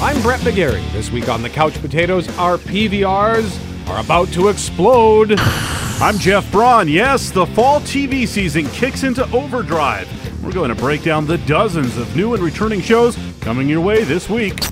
I'm 0.00 0.20
Brett 0.22 0.40
McGarry. 0.40 0.92
This 0.92 1.10
week 1.10 1.28
on 1.28 1.40
the 1.40 1.48
Couch 1.48 1.80
Potatoes, 1.80 2.28
our 2.36 2.58
PVRs 2.58 3.88
are 3.88 4.04
about 4.04 4.28
to 4.32 4.48
explode. 4.48 5.34
I'm 5.38 6.18
Jeff 6.18 6.50
Braun. 6.50 6.88
Yes, 6.88 7.30
the 7.30 7.46
fall 7.46 7.80
TV 7.80 8.26
season 8.26 8.66
kicks 8.70 9.04
into 9.04 9.24
overdrive. 9.30 10.08
We're 10.44 10.52
going 10.52 10.68
to 10.68 10.74
break 10.74 11.04
down 11.04 11.26
the 11.26 11.38
dozens 11.38 11.96
of 11.96 12.14
new 12.16 12.34
and 12.34 12.42
returning 12.42 12.80
shows 12.80 13.16
coming 13.40 13.68
your 13.68 13.80
way 13.80 14.02
this 14.04 14.28
week. 14.28 14.62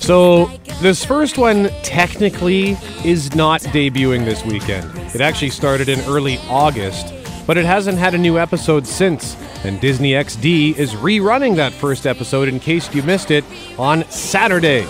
So, 0.00 0.46
this 0.82 1.04
first 1.04 1.38
one 1.38 1.70
technically 1.82 2.76
is 3.04 3.34
not 3.34 3.60
debuting 3.60 4.24
this 4.24 4.44
weekend. 4.44 4.90
It 5.14 5.20
actually 5.20 5.50
started 5.50 5.88
in 5.88 6.00
early 6.00 6.38
August, 6.48 7.14
but 7.46 7.56
it 7.56 7.64
hasn't 7.64 7.96
had 7.96 8.14
a 8.14 8.18
new 8.18 8.38
episode 8.38 8.86
since. 8.86 9.36
And 9.62 9.78
Disney 9.80 10.12
XD 10.12 10.76
is 10.78 10.94
rerunning 10.94 11.56
that 11.56 11.72
first 11.72 12.06
episode 12.06 12.48
in 12.48 12.58
case 12.60 12.92
you 12.94 13.02
missed 13.02 13.30
it 13.30 13.44
on 13.78 14.08
Saturday. 14.10 14.86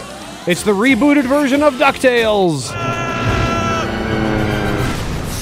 It's 0.47 0.63
the 0.63 0.73
rebooted 0.73 1.25
version 1.25 1.63
of 1.63 1.75
DuckTales. 1.75 2.69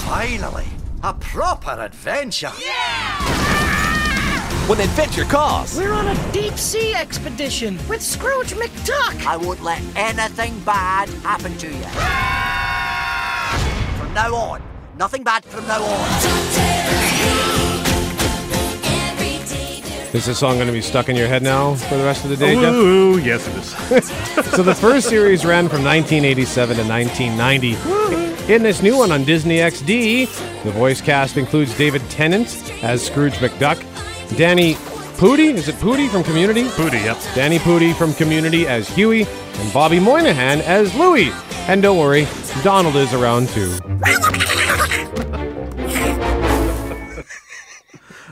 Finally, 0.06 0.66
a 1.02 1.12
proper 1.14 1.72
adventure. 1.72 2.52
Yeah! 2.58 3.48
When 4.66 4.80
adventure 4.80 5.24
calls, 5.24 5.76
We're 5.76 5.92
on 5.92 6.08
a 6.08 6.32
deep 6.32 6.58
sea 6.58 6.94
expedition 6.94 7.78
with 7.88 8.02
Scrooge 8.02 8.52
McDuck. 8.52 9.24
I 9.26 9.36
won't 9.36 9.62
let 9.62 9.82
anything 9.96 10.58
bad 10.60 11.08
happen 11.22 11.56
to 11.58 11.66
you. 11.66 11.84
From 13.98 14.12
now 14.14 14.34
on, 14.34 14.62
nothing 14.98 15.22
bad 15.22 15.44
from 15.44 15.66
now 15.66 15.82
on. 15.82 17.57
Is 20.14 20.24
this 20.24 20.38
song 20.38 20.54
going 20.54 20.68
to 20.68 20.72
be 20.72 20.80
stuck 20.80 21.10
in 21.10 21.16
your 21.16 21.28
head 21.28 21.42
now 21.42 21.74
for 21.74 21.96
the 21.98 22.04
rest 22.04 22.24
of 22.24 22.30
the 22.30 22.36
day, 22.36 22.54
Jeff? 22.54 22.72
Ooh, 22.72 23.18
yes, 23.18 23.46
it 23.46 23.56
is. 23.56 24.08
So 24.58 24.62
the 24.62 24.74
first 24.74 25.08
series 25.08 25.44
ran 25.44 25.68
from 25.68 25.84
1987 25.84 26.76
to 26.78 26.82
1990. 26.82 28.52
In 28.52 28.62
this 28.62 28.82
new 28.82 28.96
one 28.96 29.12
on 29.12 29.24
Disney 29.24 29.58
XD, 29.58 30.62
the 30.64 30.70
voice 30.70 31.00
cast 31.02 31.36
includes 31.36 31.76
David 31.76 32.02
Tennant 32.08 32.48
as 32.82 33.04
Scrooge 33.04 33.34
McDuck, 33.34 33.78
Danny 34.36 34.74
Pudi, 35.18 35.52
is 35.52 35.68
it 35.68 35.74
Pudi 35.76 36.08
from 36.08 36.24
Community? 36.24 36.68
Booty, 36.76 36.98
yep. 36.98 37.18
Danny 37.34 37.58
Pudi 37.58 37.94
from 37.94 38.14
Community 38.14 38.66
as 38.66 38.88
Huey, 38.88 39.26
and 39.26 39.72
Bobby 39.72 40.00
Moynihan 40.00 40.60
as 40.62 40.94
Louie. 40.94 41.32
And 41.68 41.82
don't 41.82 41.98
worry, 41.98 42.26
Donald 42.62 42.96
is 42.96 43.12
around 43.12 43.48
too. 43.50 43.78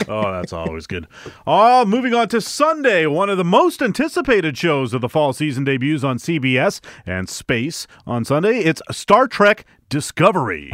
Oh, 0.07 0.31
that's 0.31 0.53
always 0.53 0.87
good. 0.87 1.07
Oh, 1.45 1.85
moving 1.85 2.13
on 2.13 2.29
to 2.29 2.39
Sunday, 2.41 3.05
one 3.05 3.29
of 3.29 3.37
the 3.37 3.43
most 3.43 3.81
anticipated 3.81 4.57
shows 4.57 4.93
of 4.93 5.01
the 5.01 5.09
fall 5.09 5.33
season 5.33 5.63
debuts 5.63 6.03
on 6.03 6.17
CBS 6.17 6.79
and 7.05 7.27
Space 7.29 7.87
on 8.05 8.23
Sunday. 8.23 8.59
It's 8.59 8.81
Star 8.91 9.27
Trek 9.27 9.65
Discovery. 9.89 10.71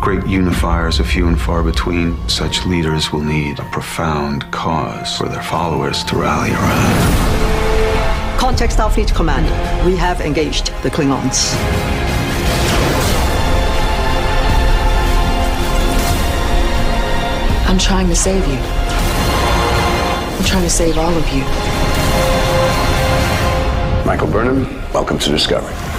Great 0.00 0.22
unifiers 0.24 0.98
are 0.98 1.04
few 1.04 1.28
and 1.28 1.38
far 1.38 1.62
between. 1.62 2.16
Such 2.28 2.64
leaders 2.64 3.12
will 3.12 3.22
need 3.22 3.58
a 3.58 3.64
profound 3.70 4.50
cause 4.50 5.16
for 5.16 5.28
their 5.28 5.42
followers 5.42 6.02
to 6.04 6.16
rally 6.16 6.50
around. 6.50 8.38
Contact 8.38 8.74
Starfleet 8.74 9.14
Command. 9.14 9.44
We 9.86 9.96
have 9.96 10.22
engaged 10.22 10.68
the 10.82 10.90
Klingons. 10.90 11.54
Trying 17.80 18.08
to 18.08 18.16
save 18.16 18.46
you. 18.46 18.58
I'm 20.38 20.44
trying 20.44 20.62
to 20.62 20.70
save 20.70 20.98
all 20.98 21.12
of 21.12 21.28
you. 21.30 21.42
Michael 24.04 24.28
Burnham, 24.28 24.64
welcome 24.92 25.18
to 25.18 25.30
Discovery. 25.30 25.89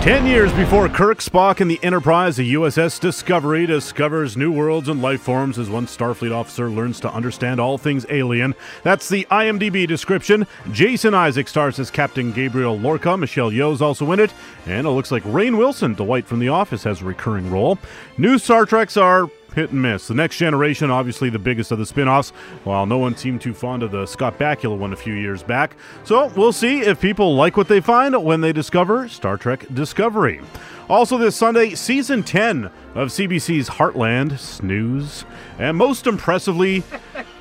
Ten 0.00 0.24
years 0.24 0.50
before 0.54 0.88
Kirk, 0.88 1.18
Spock, 1.18 1.60
and 1.60 1.70
the 1.70 1.78
Enterprise, 1.84 2.38
the 2.38 2.54
USS 2.54 2.98
Discovery 2.98 3.66
discovers 3.66 4.34
new 4.34 4.50
worlds 4.50 4.88
and 4.88 5.02
life 5.02 5.20
forms 5.20 5.58
as 5.58 5.68
one 5.68 5.84
Starfleet 5.84 6.34
officer 6.34 6.70
learns 6.70 7.00
to 7.00 7.12
understand 7.12 7.60
all 7.60 7.76
things 7.76 8.06
alien. 8.08 8.54
That's 8.82 9.10
the 9.10 9.26
IMDb 9.30 9.86
description. 9.86 10.46
Jason 10.72 11.12
Isaacs 11.12 11.50
stars 11.50 11.78
as 11.78 11.90
Captain 11.90 12.32
Gabriel 12.32 12.78
Lorca. 12.78 13.14
Michelle 13.18 13.50
Yeoh's 13.50 13.82
also 13.82 14.10
in 14.12 14.20
it. 14.20 14.32
And 14.64 14.86
it 14.86 14.90
looks 14.90 15.12
like 15.12 15.22
Rainn 15.24 15.58
Wilson, 15.58 15.92
Dwight 15.92 16.26
from 16.26 16.38
The 16.38 16.48
Office, 16.48 16.84
has 16.84 17.02
a 17.02 17.04
recurring 17.04 17.50
role. 17.50 17.78
New 18.16 18.38
Star 18.38 18.64
Treks 18.64 18.96
are 18.96 19.28
hit 19.54 19.70
and 19.70 19.82
miss. 19.82 20.08
The 20.08 20.14
Next 20.14 20.36
Generation, 20.36 20.90
obviously 20.90 21.30
the 21.30 21.38
biggest 21.38 21.70
of 21.72 21.78
the 21.78 21.86
spin 21.86 22.08
offs, 22.08 22.30
while 22.64 22.86
no 22.86 22.98
one 22.98 23.16
seemed 23.16 23.40
too 23.40 23.54
fond 23.54 23.82
of 23.82 23.90
the 23.90 24.06
Scott 24.06 24.38
Bakula 24.38 24.76
one 24.76 24.92
a 24.92 24.96
few 24.96 25.14
years 25.14 25.42
back. 25.42 25.76
So 26.04 26.26
we'll 26.36 26.52
see 26.52 26.80
if 26.80 27.00
people 27.00 27.34
like 27.34 27.56
what 27.56 27.68
they 27.68 27.80
find 27.80 28.22
when 28.24 28.40
they 28.40 28.52
discover 28.52 29.08
Star 29.08 29.36
Trek 29.36 29.66
Discovery. 29.72 30.40
Also, 30.88 31.16
this 31.18 31.36
Sunday, 31.36 31.76
season 31.76 32.22
10 32.24 32.64
of 32.94 33.08
CBC's 33.10 33.68
Heartland 33.68 34.38
snooze. 34.38 35.24
And 35.58 35.76
most 35.76 36.06
impressively, 36.08 36.82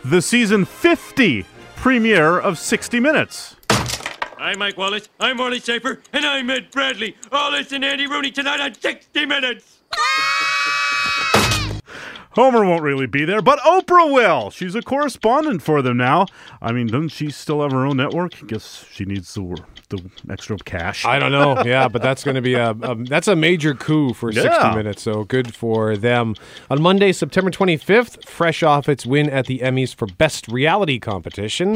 the 0.06 0.22
season 0.22 0.66
50 0.66 1.46
premiere 1.76 2.40
of 2.40 2.60
60 2.60 3.00
Minutes. 3.00 3.56
I'm 4.38 4.60
Mike 4.60 4.78
Wallace. 4.78 5.10
I'm 5.20 5.38
Morley 5.38 5.60
Safer, 5.60 6.00
and 6.14 6.26
I'm 6.26 6.50
Ed 6.50 6.72
Bradley. 6.72 7.18
All 7.32 7.52
this 7.52 7.72
and 7.72 7.84
Andy 7.84 8.08
Rooney 8.08 8.32
tonight 8.32 8.62
on 8.62 8.74
60 8.74 9.26
Minutes. 9.26 9.80
Ah! 9.96 10.29
Homer 12.32 12.64
won't 12.64 12.84
really 12.84 13.08
be 13.08 13.26
there, 13.26 13.42
but 13.42 13.60
Oprah 13.60 14.12
will. 14.12 14.52
She's 14.52 14.76
a 14.76 14.82
correspondent 14.82 15.64
for 15.64 15.82
them 15.82 15.98
now. 15.98 16.28
I 16.62 16.72
mean, 16.72 16.88
doesn't 16.88 17.10
she 17.10 17.32
still 17.32 17.62
have 17.64 17.72
her 17.72 17.86
own 17.86 17.98
network? 17.98 18.48
Guess 18.48 18.86
she 18.92 19.06
needs 19.06 19.34
the 19.34 19.60
the 19.90 20.04
extra 20.30 20.56
cash. 20.60 21.06
I 21.06 21.18
don't 21.18 21.32
know. 21.32 21.64
Yeah, 21.66 21.88
but 21.88 22.04
that's 22.04 22.24
going 22.24 22.36
to 22.36 22.42
be 22.42 22.54
a, 22.54 22.72
a 22.72 22.96
that's 22.96 23.28
a 23.28 23.36
major 23.36 23.74
coup 23.74 24.14
for 24.14 24.32
60 24.32 24.76
minutes. 24.76 25.02
So 25.02 25.24
good 25.24 25.56
for 25.56 25.98
them. 25.98 26.36
On 26.70 26.80
Monday, 26.82 27.12
September 27.12 27.50
25th, 27.50 28.24
fresh 28.28 28.62
off 28.62 28.88
its 28.88 29.06
win 29.06 29.30
at 29.30 29.48
the 29.48 29.60
Emmys 29.60 29.96
for 29.96 30.06
Best 30.06 30.48
Reality 30.48 31.00
Competition. 31.00 31.74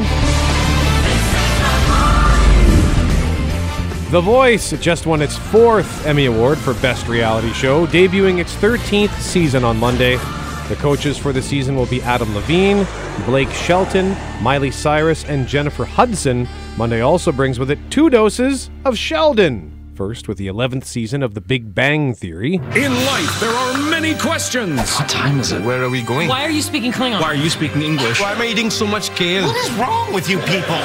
The 4.12 4.22
Voice 4.22 4.80
just 4.80 5.08
won 5.08 5.24
its 5.24 5.36
fourth 5.36 6.06
Emmy 6.06 6.28
Award 6.28 6.60
for 6.60 6.76
Best 6.76 7.08
Reality 7.08 7.52
Show, 7.54 7.88
debuting 7.88 8.38
its 8.38 8.54
13th 8.58 9.20
season 9.20 9.64
on 9.64 9.78
Monday. 9.80 10.20
The 10.70 10.76
coaches 10.78 11.18
for 11.18 11.34
the 11.34 11.42
season 11.42 11.76
will 11.76 11.86
be 11.86 12.02
Adam 12.04 12.34
Levine, 12.34 12.88
Blake 13.26 13.52
Shelton, 13.52 14.16
Miley 14.42 14.72
Cyrus, 14.72 15.26
and 15.26 15.46
Jennifer 15.48 15.84
Hudson. 15.84 16.48
Monday 16.78 17.02
also 17.02 17.32
brings 17.34 17.60
with 17.60 17.70
it 17.70 17.80
two 17.92 18.10
doses 18.10 18.70
of 18.86 18.98
Sheldon. 18.98 19.72
First, 19.96 20.28
with 20.28 20.38
the 20.38 20.48
11th 20.48 20.86
season 20.86 21.22
of 21.22 21.34
The 21.34 21.42
Big 21.42 21.76
Bang 21.76 22.16
Theory. 22.16 22.56
In 22.56 22.94
life, 23.06 23.40
there 23.40 23.52
are 23.54 23.78
many 23.90 24.16
questions. 24.16 24.78
what 24.96 25.10
time 25.10 25.40
is 25.42 25.52
it? 25.52 25.62
Where 25.64 25.84
are 25.84 25.90
we 25.90 26.02
going? 26.02 26.30
Why 26.30 26.44
are 26.44 26.50
you 26.50 26.62
speaking 26.64 26.92
Klingon? 26.92 27.20
Why 27.22 27.28
are 27.28 27.36
you 27.36 27.50
speaking 27.50 27.82
English? 27.82 28.20
Why 28.20 28.32
am 28.32 28.42
I 28.42 28.48
eating 28.48 28.70
so 28.72 28.88
much 28.88 29.12
kale? 29.16 29.46
What 29.46 29.58
is 29.58 29.72
wrong 29.74 30.14
with 30.14 30.30
you 30.30 30.40
people? 30.40 30.80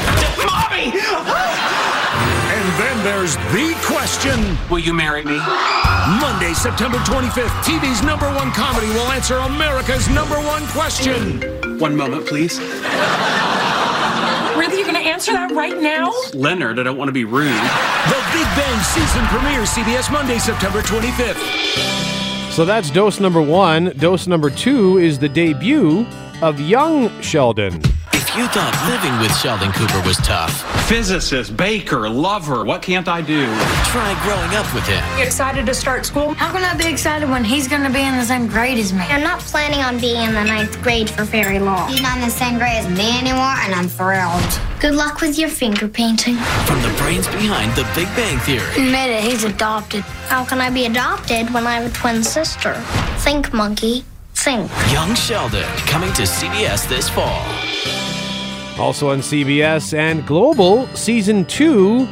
Mommy! 0.45 1.68
And 3.09 3.17
then 3.17 3.21
there's 3.21 3.37
the 3.37 3.75
question. 3.87 4.57
Will 4.71 4.81
you 4.81 4.93
marry 4.93 5.25
me? 5.25 5.39
Monday, 6.21 6.53
September 6.53 6.99
25th, 6.99 7.49
TV's 7.63 8.03
number 8.03 8.27
one 8.35 8.51
comedy 8.51 8.89
will 8.89 9.11
answer 9.13 9.37
America's 9.37 10.09
number 10.09 10.35
one 10.37 10.67
question. 10.69 11.41
One 11.79 11.97
moment, 11.97 12.27
please. 12.27 12.59
Really? 14.59 14.79
You're 14.79 14.93
going 14.93 15.03
to 15.03 15.09
answer 15.09 15.33
that 15.33 15.53
right 15.53 15.81
now? 15.81 16.13
Leonard, 16.35 16.79
I 16.79 16.83
don't 16.83 16.99
want 16.99 17.09
to 17.09 17.13
be 17.13 17.25
rude. 17.25 17.47
The 17.47 18.21
Big 18.33 18.47
Bang 18.57 18.83
season 18.83 19.25
premiere, 19.27 19.63
CBS 19.63 20.13
Monday, 20.13 20.39
September 20.39 20.83
25th. 20.83 22.53
So 22.53 22.65
that's 22.65 22.91
dose 22.91 23.21
number 23.21 23.41
one. 23.41 23.93
Dose 23.97 24.27
number 24.27 24.51
two 24.51 24.99
is 24.99 25.19
the 25.19 25.29
debut 25.29 26.07
of 26.43 26.61
young 26.61 27.09
Sheldon. 27.23 27.81
If 28.29 28.37
you 28.37 28.47
thought 28.49 28.77
living 28.93 29.19
with 29.21 29.35
Sheldon 29.39 29.73
Cooper 29.73 30.07
was 30.07 30.19
tough, 30.19 30.53
Physicist, 30.87 31.57
baker, 31.57 32.11
lover. 32.11 32.63
What 32.63 32.83
can't 32.83 33.09
I 33.09 33.23
do? 33.23 33.47
try 33.89 34.13
growing 34.23 34.55
up 34.55 34.69
with 34.75 34.87
him. 34.87 35.03
You 35.19 35.25
excited 35.25 35.65
to 35.65 35.73
start 35.73 36.05
school? 36.05 36.35
How 36.35 36.53
can 36.53 36.63
I 36.63 36.77
be 36.77 36.87
excited 36.93 37.27
when 37.31 37.43
he's 37.43 37.67
gonna 37.67 37.89
be 37.89 38.03
in 38.03 38.17
the 38.17 38.25
same 38.27 38.47
grade 38.47 38.77
as 38.77 38.93
me? 38.93 39.01
I'm 39.09 39.23
not 39.23 39.41
planning 39.41 39.81
on 39.81 39.99
being 39.99 40.21
in 40.21 40.35
the 40.35 40.45
ninth 40.45 40.81
grade 40.83 41.09
for 41.09 41.25
very 41.25 41.59
long. 41.59 41.89
He's 41.89 42.03
not 42.03 42.19
in 42.19 42.25
the 42.25 42.31
same 42.31 42.59
grade 42.59 42.77
as 42.77 42.89
me 42.91 43.19
anymore, 43.19 43.57
and 43.65 43.75
I'm 43.75 43.89
thrilled. 43.89 44.61
Good 44.79 44.95
luck 44.95 45.23
with 45.23 45.39
your 45.39 45.49
finger 45.49 45.89
painting. 45.89 46.37
From 46.67 46.83
the 46.83 46.95
brains 46.99 47.27
behind 47.29 47.73
The 47.77 47.89
Big 47.95 48.09
Bang 48.15 48.39
Theory. 48.41 48.61
Who 48.75 48.93
made 48.93 49.17
it? 49.17 49.25
He's 49.25 49.45
adopted. 49.45 50.03
How 50.29 50.45
can 50.45 50.61
I 50.61 50.69
be 50.69 50.85
adopted 50.85 51.49
when 51.55 51.67
I 51.67 51.81
have 51.81 51.91
a 51.91 51.95
twin 51.95 52.23
sister? 52.23 52.75
Think, 53.25 53.55
monkey. 53.55 54.05
Think. 54.35 54.71
Young 54.93 55.15
Sheldon 55.15 55.65
coming 55.89 56.13
to 56.13 56.23
CBS 56.23 56.87
this 56.91 57.09
fall. 57.09 57.43
Also 58.79 59.11
on 59.11 59.19
CBS 59.19 59.93
and 59.93 60.25
Global, 60.25 60.87
season 60.95 61.45
two 61.47 62.07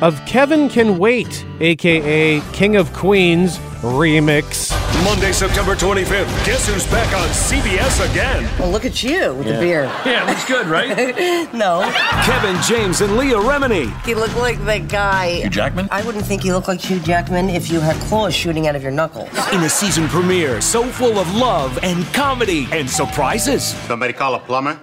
of 0.00 0.24
Kevin 0.24 0.68
Can 0.68 0.98
Wait, 0.98 1.44
aka 1.60 2.40
King 2.52 2.76
of 2.76 2.92
Queens 2.92 3.58
remix. 3.80 4.81
Monday, 5.04 5.32
September 5.32 5.74
25th. 5.74 6.26
Guess 6.46 6.68
who's 6.68 6.86
back 6.86 7.12
on 7.16 7.28
CBS 7.30 8.08
again? 8.10 8.48
Well, 8.58 8.70
look 8.70 8.84
at 8.84 9.02
you 9.02 9.34
with 9.34 9.46
the 9.46 9.54
beard. 9.58 9.90
Yeah, 10.06 10.24
looks 10.24 10.44
good, 10.46 10.66
right? 10.66 10.88
no. 11.54 11.82
Kevin 12.24 12.60
James 12.62 13.00
and 13.00 13.16
Leah 13.16 13.36
Remini. 13.36 13.90
You 14.06 14.14
look 14.16 14.34
like 14.36 14.64
that 14.64 14.88
guy. 14.88 15.40
Hugh 15.40 15.50
Jackman? 15.50 15.88
I 15.90 16.04
wouldn't 16.04 16.24
think 16.24 16.44
you 16.44 16.54
look 16.54 16.68
like 16.68 16.80
Hugh 16.80 17.00
Jackman 17.00 17.50
if 17.50 17.70
you 17.70 17.80
had 17.80 17.96
claws 18.02 18.34
shooting 18.34 18.68
out 18.68 18.76
of 18.76 18.82
your 18.82 18.92
knuckles. 18.92 19.28
In 19.52 19.60
a 19.62 19.68
season 19.68 20.06
premiere 20.08 20.60
so 20.60 20.84
full 20.84 21.18
of 21.18 21.34
love 21.34 21.78
and 21.82 22.04
comedy 22.14 22.68
and 22.70 22.88
surprises, 22.88 23.74
Somebody 23.86 24.12
call 24.12 24.36
a 24.36 24.40
plumber? 24.40 24.78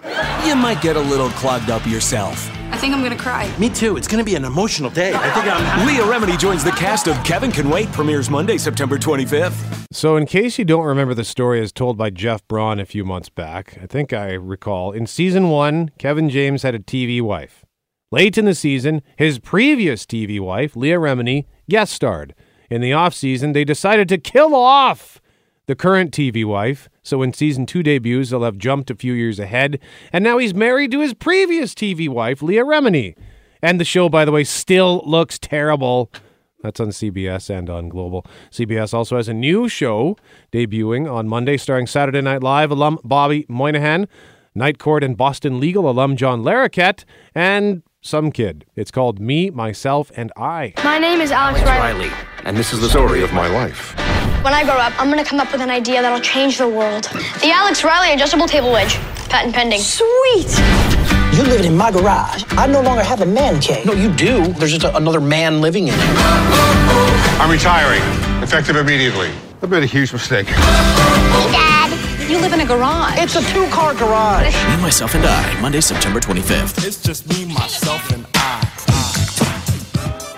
you 0.45 0.56
might 0.56 0.81
get 0.81 0.95
a 0.98 1.01
little 1.01 1.30
clogged 1.31 1.69
up 1.69 1.86
yourself. 1.88 2.50
I 2.72 2.77
think 2.77 2.94
I'm 2.94 3.01
gonna 3.01 3.18
cry. 3.18 3.51
Me 3.57 3.69
too. 3.69 3.98
It's 3.98 4.07
going 4.07 4.19
to 4.24 4.25
be 4.25 4.36
an 4.36 4.45
emotional 4.45 4.89
day. 4.89 5.13
I 5.13 5.30
think 5.31 5.45
I'm. 5.48 5.88
Leah 5.88 6.04
Remini 6.04 6.38
joins 6.38 6.63
the 6.63 6.72
cast 6.72 7.07
of 7.07 7.22
Kevin 7.24 7.51
Can 7.51 7.69
Wait, 7.69 7.92
premieres 7.92 8.30
Monday, 8.30 8.57
September 8.57 8.98
25th. 8.98 9.79
So, 9.91 10.18
in 10.18 10.27
case 10.27 10.59
you 10.59 10.65
don't 10.65 10.86
remember 10.86 11.15
the 11.15 11.24
story 11.24 11.59
as 11.59 11.71
told 11.71 11.97
by 11.97 12.12
Jeff 12.12 12.47
Braun 12.47 12.80
a 12.80 12.86
few 12.86 13.03
months 13.03 13.30
back, 13.30 13.80
I 13.81 13.88
think 13.88 14.13
I 14.13 14.33
recall 14.33 14.91
in 14.91 15.07
season 15.07 15.50
one, 15.50 15.89
Kevin 15.97 16.30
James 16.30 16.62
had 16.62 16.75
a 16.75 16.80
TV 16.80 17.24
wife. 17.24 17.65
Late 18.12 18.38
in 18.38 18.45
the 18.45 18.53
season, 18.53 19.01
his 19.18 19.39
previous 19.39 20.06
TV 20.06 20.39
wife, 20.39 20.75
Leah 20.75 21.00
Remini, 21.00 21.45
guest 21.68 21.91
starred. 21.91 22.36
In 22.69 22.81
the 22.81 22.94
off 22.94 23.15
season, 23.15 23.53
they 23.53 23.63
decided 23.63 24.07
to 24.09 24.19
kill 24.19 24.53
off 24.53 25.19
the 25.65 25.75
current 25.75 26.12
TV 26.12 26.45
wife. 26.45 26.88
So, 27.01 27.18
when 27.18 27.33
season 27.33 27.65
two 27.65 27.81
debuts, 27.81 28.30
they'll 28.30 28.44
have 28.44 28.59
jumped 28.59 28.91
a 28.91 28.95
few 28.95 29.13
years 29.13 29.39
ahead. 29.39 29.80
And 30.13 30.24
now 30.24 30.38
he's 30.38 30.53
married 30.53 30.91
to 30.91 31.00
his 31.00 31.15
previous 31.15 31.74
TV 31.74 32.07
wife, 32.07 32.44
Leah 32.44 32.63
Remini. 32.63 33.15
And 33.59 33.80
the 33.80 33.86
show, 33.86 34.07
by 34.07 34.24
the 34.24 34.31
way, 34.31 34.44
still 34.44 35.01
looks 35.03 35.39
terrible. 35.39 36.12
That's 36.62 36.80
on 36.80 36.90
CBS 36.90 37.50
and 37.50 37.70
on 37.70 37.88
Global. 37.90 38.26
CBS 38.52 38.94
also 38.94 39.16
has 39.16 39.28
a 39.30 39.34
new 39.34 39.70
show 39.70 40.18
debuting 40.52 41.12
on 41.12 41.28
Monday, 41.28 41.58
starring 41.58 41.88
Saturday 41.88 42.22
Night 42.22 42.44
Live 42.44 42.72
alum 42.72 43.00
Bobby 43.04 43.46
Moynihan, 43.48 44.08
Night 44.54 44.78
Court 44.78 45.04
and 45.04 45.16
Boston 45.16 45.60
Legal 45.60 45.90
alum 45.90 46.18
John 46.18 46.44
Larroquette, 46.44 47.06
and 47.34 47.82
some 48.02 48.32
kid. 48.32 48.66
It's 48.76 48.92
called 48.92 49.20
Me, 49.20 49.50
Myself, 49.50 50.12
and 50.16 50.32
I. 50.36 50.74
My 50.84 50.98
name 51.00 51.22
is 51.22 51.32
Alex 51.32 51.62
Riley. 51.64 52.10
and 52.44 52.58
this 52.58 52.74
is 52.74 52.82
the 52.82 52.90
story 52.90 53.24
of 53.24 53.32
my 53.34 53.48
life. 53.48 53.96
When 54.44 54.54
I 54.54 54.64
grow 54.64 54.78
up, 54.78 54.94
I'm 55.00 55.10
gonna 55.10 55.26
come 55.26 55.40
up 55.40 55.52
with 55.52 55.62
an 55.62 55.70
idea 55.70 56.02
that'll 56.02 56.22
change 56.22 56.58
the 56.58 56.68
world. 56.68 57.04
The 57.42 57.52
Alex 57.52 57.84
Riley 57.84 58.14
adjustable 58.14 58.48
table 58.48 58.72
wedge. 58.72 58.96
Patent 59.30 59.54
pending. 59.54 59.80
Sweet! 59.80 60.99
You're 61.39 61.47
living 61.47 61.71
in 61.71 61.77
my 61.77 61.89
garage. 61.89 62.44
I 62.50 62.68
no 62.68 62.81
longer 62.81 63.01
have 63.01 63.21
a 63.21 63.25
man 63.25 63.62
cave. 63.62 63.86
No, 63.86 63.94
you 63.94 64.13
do. 64.13 64.45
There's 64.56 64.74
just 64.74 64.83
a, 64.83 64.94
another 64.97 65.21
man 65.21 65.62
living 65.62 65.88
in 65.88 65.94
it. 65.94 66.00
I'm 67.39 67.50
retiring, 67.50 68.01
effective 68.44 68.75
immediately. 68.75 69.31
I've 69.62 69.69
made 69.69 69.83
a 69.83 69.86
huge 69.86 70.12
mistake. 70.12 70.47
Hey, 70.47 71.51
Dad. 71.53 72.30
You 72.30 72.39
live 72.39 72.51
in 72.51 72.59
a 72.59 72.65
garage. 72.65 73.13
It's 73.19 73.38
a 73.38 73.53
two 73.53 73.65
car 73.69 73.94
garage. 73.94 74.53
Me, 74.53 74.81
Myself, 74.81 75.15
and 75.15 75.25
I, 75.25 75.62
Monday, 75.62 75.80
September 75.80 76.19
25th. 76.19 76.86
It's 76.86 77.01
just 77.01 77.30
me, 77.30 77.45
myself, 77.53 78.12
and 78.12 78.27
I. 78.33 78.65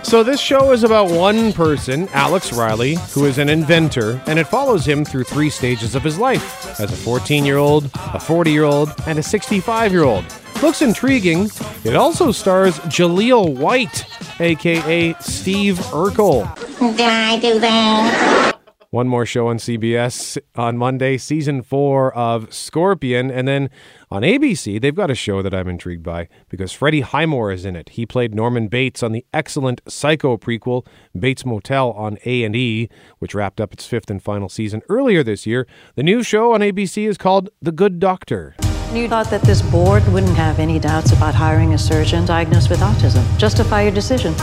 So, 0.04 0.22
this 0.22 0.40
show 0.40 0.72
is 0.72 0.84
about 0.84 1.10
one 1.10 1.52
person, 1.52 2.10
Alex 2.10 2.54
Riley, 2.54 2.98
who 3.12 3.26
is 3.26 3.40
an 3.40 3.50
inventor, 3.50 4.22
and 4.28 4.38
it 4.38 4.46
follows 4.46 4.86
him 4.86 5.04
through 5.04 5.24
three 5.24 5.50
stages 5.50 5.96
of 5.96 6.04
his 6.04 6.20
life 6.20 6.80
as 6.80 6.92
a 6.92 6.96
14 6.96 7.44
year 7.44 7.58
old, 7.58 7.90
a 7.96 8.20
40 8.20 8.52
year 8.52 8.66
old, 8.66 8.94
and 9.08 9.18
a 9.18 9.24
65 9.24 9.92
year 9.92 10.04
old. 10.04 10.26
Looks 10.62 10.84
intriguing. 10.84 11.50
It 11.84 11.96
also 11.96 12.32
stars 12.32 12.78
Jaleel 12.82 13.58
White, 13.58 14.06
aka 14.40 15.16
Steve 15.20 15.78
Urkel. 15.90 16.56
Did 16.98 17.02
I 17.02 17.40
do 17.40 17.60
that? 17.60 18.58
One 18.92 19.08
more 19.08 19.26
show 19.26 19.48
on 19.48 19.58
CBS 19.58 20.38
on 20.56 20.78
Monday, 20.78 21.18
season 21.18 21.62
four 21.62 22.14
of 22.14 22.54
Scorpion. 22.54 23.32
And 23.32 23.48
then 23.48 23.70
on 24.12 24.22
ABC, 24.22 24.82
they've 24.82 24.94
got 24.94 25.10
a 25.10 25.16
show 25.16 25.42
that 25.42 25.54
I'm 25.54 25.70
intrigued 25.70 26.04
by 26.04 26.28
because 26.50 26.74
Freddie 26.74 27.02
Highmore 27.02 27.52
is 27.52 27.66
in 27.66 27.76
it. 27.78 27.90
He 27.90 28.06
played 28.06 28.36
Norman 28.36 28.68
Bates 28.68 29.02
on 29.02 29.14
the 29.14 29.26
excellent 29.34 29.82
Psycho 29.88 30.38
prequel, 30.38 30.86
Bates 31.18 31.46
Motel 31.46 31.92
on 31.94 32.18
A&E, 32.26 32.90
which 33.20 33.34
wrapped 33.34 33.62
up 33.62 33.72
its 33.74 33.88
fifth 33.88 34.12
and 34.12 34.22
final 34.22 34.50
season 34.50 34.82
earlier 34.90 35.24
this 35.24 35.48
year. 35.48 35.66
The 35.96 36.04
new 36.04 36.22
show 36.22 36.54
on 36.54 36.60
ABC 36.60 37.08
is 37.08 37.18
called 37.18 37.50
The 37.62 37.72
Good 37.72 37.98
Doctor. 37.98 38.56
You 38.94 39.08
thought 39.08 39.30
that 39.30 39.42
this 39.44 39.62
board 39.62 40.06
wouldn't 40.10 40.36
have 40.36 40.60
any 40.60 40.78
doubts 40.78 41.14
about 41.14 41.34
hiring 41.34 41.74
a 41.74 41.78
surgeon 41.78 42.26
diagnosed 42.26 42.70
with 42.70 42.82
autism. 42.82 43.26
Justify 43.38 43.84
your 43.84 43.94
decision. 43.94 44.34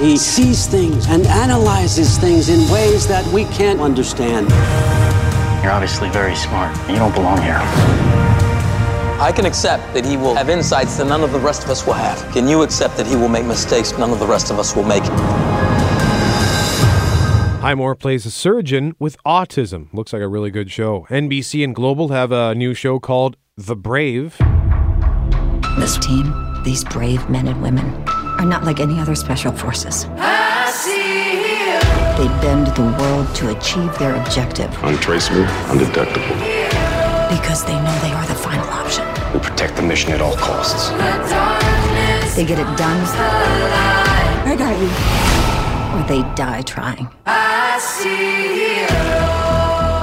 He 0.00 0.16
sees 0.16 0.66
things 0.66 1.06
and 1.08 1.26
analyzes 1.26 2.16
things 2.16 2.48
in 2.48 2.60
ways 2.72 3.06
that 3.06 3.26
we 3.26 3.44
can't 3.44 3.80
understand. 3.80 4.48
You're 5.62 5.72
obviously 5.72 6.08
very 6.08 6.34
smart. 6.34 6.74
You 6.88 6.96
don't 6.96 7.14
belong 7.14 7.42
here. 7.42 7.60
I 9.20 9.30
can 9.36 9.44
accept 9.44 9.92
that 9.92 10.06
he 10.06 10.16
will 10.16 10.34
have 10.34 10.48
insights 10.48 10.96
that 10.96 11.06
none 11.06 11.22
of 11.22 11.30
the 11.32 11.40
rest 11.40 11.64
of 11.64 11.68
us 11.68 11.86
will 11.86 11.92
have. 11.92 12.32
Can 12.32 12.48
you 12.48 12.62
accept 12.62 12.96
that 12.96 13.06
he 13.06 13.14
will 13.14 13.28
make 13.28 13.44
mistakes 13.44 13.92
none 13.98 14.10
of 14.10 14.20
the 14.20 14.26
rest 14.26 14.50
of 14.50 14.58
us 14.58 14.74
will 14.74 14.84
make? 14.84 15.02
Highmore 17.60 17.96
plays 17.96 18.24
a 18.24 18.30
surgeon 18.30 18.94
with 19.00 19.16
autism. 19.24 19.92
Looks 19.92 20.12
like 20.12 20.22
a 20.22 20.28
really 20.28 20.50
good 20.50 20.70
show. 20.70 21.06
NBC 21.10 21.64
and 21.64 21.74
Global 21.74 22.08
have 22.10 22.30
a 22.30 22.54
new 22.54 22.72
show 22.72 23.00
called 23.00 23.36
The 23.56 23.74
Brave. 23.74 24.36
This 25.78 25.98
team, 25.98 26.32
these 26.64 26.84
brave 26.84 27.28
men 27.28 27.48
and 27.48 27.60
women, 27.60 27.84
are 28.38 28.44
not 28.44 28.62
like 28.62 28.78
any 28.78 29.00
other 29.00 29.16
special 29.16 29.50
forces. 29.52 30.04
They 32.18 32.28
bend 32.42 32.68
the 32.78 32.96
world 33.00 33.34
to 33.36 33.56
achieve 33.56 33.96
their 33.98 34.14
objective 34.22 34.70
Untraceable, 34.84 35.42
undetectable. 35.70 36.36
because 37.28 37.64
they 37.64 37.74
know 37.74 37.98
they 38.02 38.12
are 38.12 38.26
the 38.26 38.34
final 38.36 38.66
option. 38.68 39.04
We 39.34 39.40
protect 39.40 39.74
the 39.76 39.82
mission 39.82 40.12
at 40.12 40.20
all 40.20 40.36
costs. 40.36 40.90
They 42.36 42.44
get 42.44 42.58
it 42.60 42.70
done, 42.78 43.00
I 44.46 44.54
got 44.56 44.58
die, 44.58 45.27
or 45.94 46.02
they 46.08 46.22
die 46.34 46.62
trying. 46.62 47.08
I 47.26 47.78
see 47.78 48.62
you. 48.62 48.86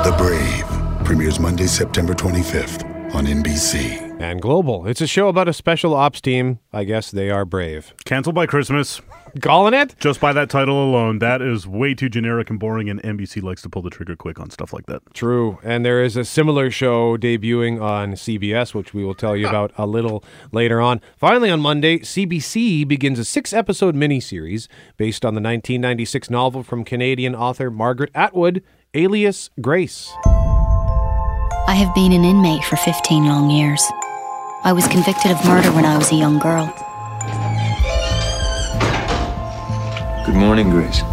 The 0.03 0.15
Brave 0.17 1.05
premieres 1.05 1.39
Monday, 1.39 1.67
September 1.67 2.13
25th 2.13 2.83
on 3.15 3.25
NBC. 3.25 4.05
And 4.19 4.41
Global. 4.41 4.88
It's 4.88 5.01
a 5.01 5.07
show 5.07 5.27
about 5.27 5.50
a 5.50 5.53
special 5.53 5.94
ops 5.94 6.21
team. 6.21 6.59
I 6.71 6.85
guess 6.85 7.12
they 7.12 7.29
are 7.29 7.44
brave. 7.45 7.94
Canceled 8.06 8.35
by 8.35 8.45
Christmas. 8.45 9.01
Calling 9.41 9.73
it? 9.73 9.95
Just 10.00 10.21
by 10.21 10.31
that 10.31 10.50
title 10.50 10.81
alone. 10.81 11.19
That 11.19 11.41
is 11.41 11.67
way 11.67 11.94
too 11.94 12.07
generic 12.07 12.50
and 12.50 12.57
boring, 12.57 12.89
and 12.89 13.03
NBC 13.03 13.44
likes 13.44 13.62
to 13.63 13.69
pull 13.69 13.81
the 13.81 13.89
trigger 13.89 14.15
quick 14.15 14.39
on 14.39 14.50
stuff 14.50 14.71
like 14.71 14.85
that. 14.85 15.01
True. 15.13 15.59
And 15.63 15.85
there 15.85 16.01
is 16.01 16.15
a 16.15 16.23
similar 16.23 16.71
show 16.71 17.17
debuting 17.17 17.81
on 17.81 18.13
CBS, 18.13 18.73
which 18.73 18.94
we 18.94 19.03
will 19.03 19.15
tell 19.15 19.35
you 19.35 19.47
about 19.50 19.73
a 19.77 19.85
little 19.85 20.23
later 20.54 20.80
on. 20.80 21.01
Finally, 21.18 21.49
on 21.51 21.59
Monday, 21.59 21.99
CBC 21.99 22.87
begins 22.87 23.19
a 23.19 23.25
six 23.25 23.51
episode 23.51 23.95
miniseries 23.95 24.69
based 24.95 25.25
on 25.25 25.33
the 25.33 25.42
1996 25.42 26.30
novel 26.30 26.63
from 26.63 26.85
Canadian 26.85 27.35
author 27.35 27.69
Margaret 27.69 28.11
Atwood, 28.16 28.63
Alias 28.94 29.49
Grace. 29.59 30.13
I 31.68 31.73
have 31.73 31.94
been 31.94 32.13
an 32.13 32.23
inmate 32.23 32.63
for 32.63 32.78
15 32.78 33.25
long 33.25 33.49
years. 33.49 33.83
I 34.66 34.74
was 34.74 34.88
convicted 34.88 35.30
of 35.30 35.45
murder 35.45 35.72
when 35.74 35.86
I 35.86 35.95
was 35.95 36.12
a 36.12 36.16
young 36.16 36.40
girl. 36.40 36.66
Good 40.26 40.34
morning, 40.34 40.72
Grace. 40.72 41.04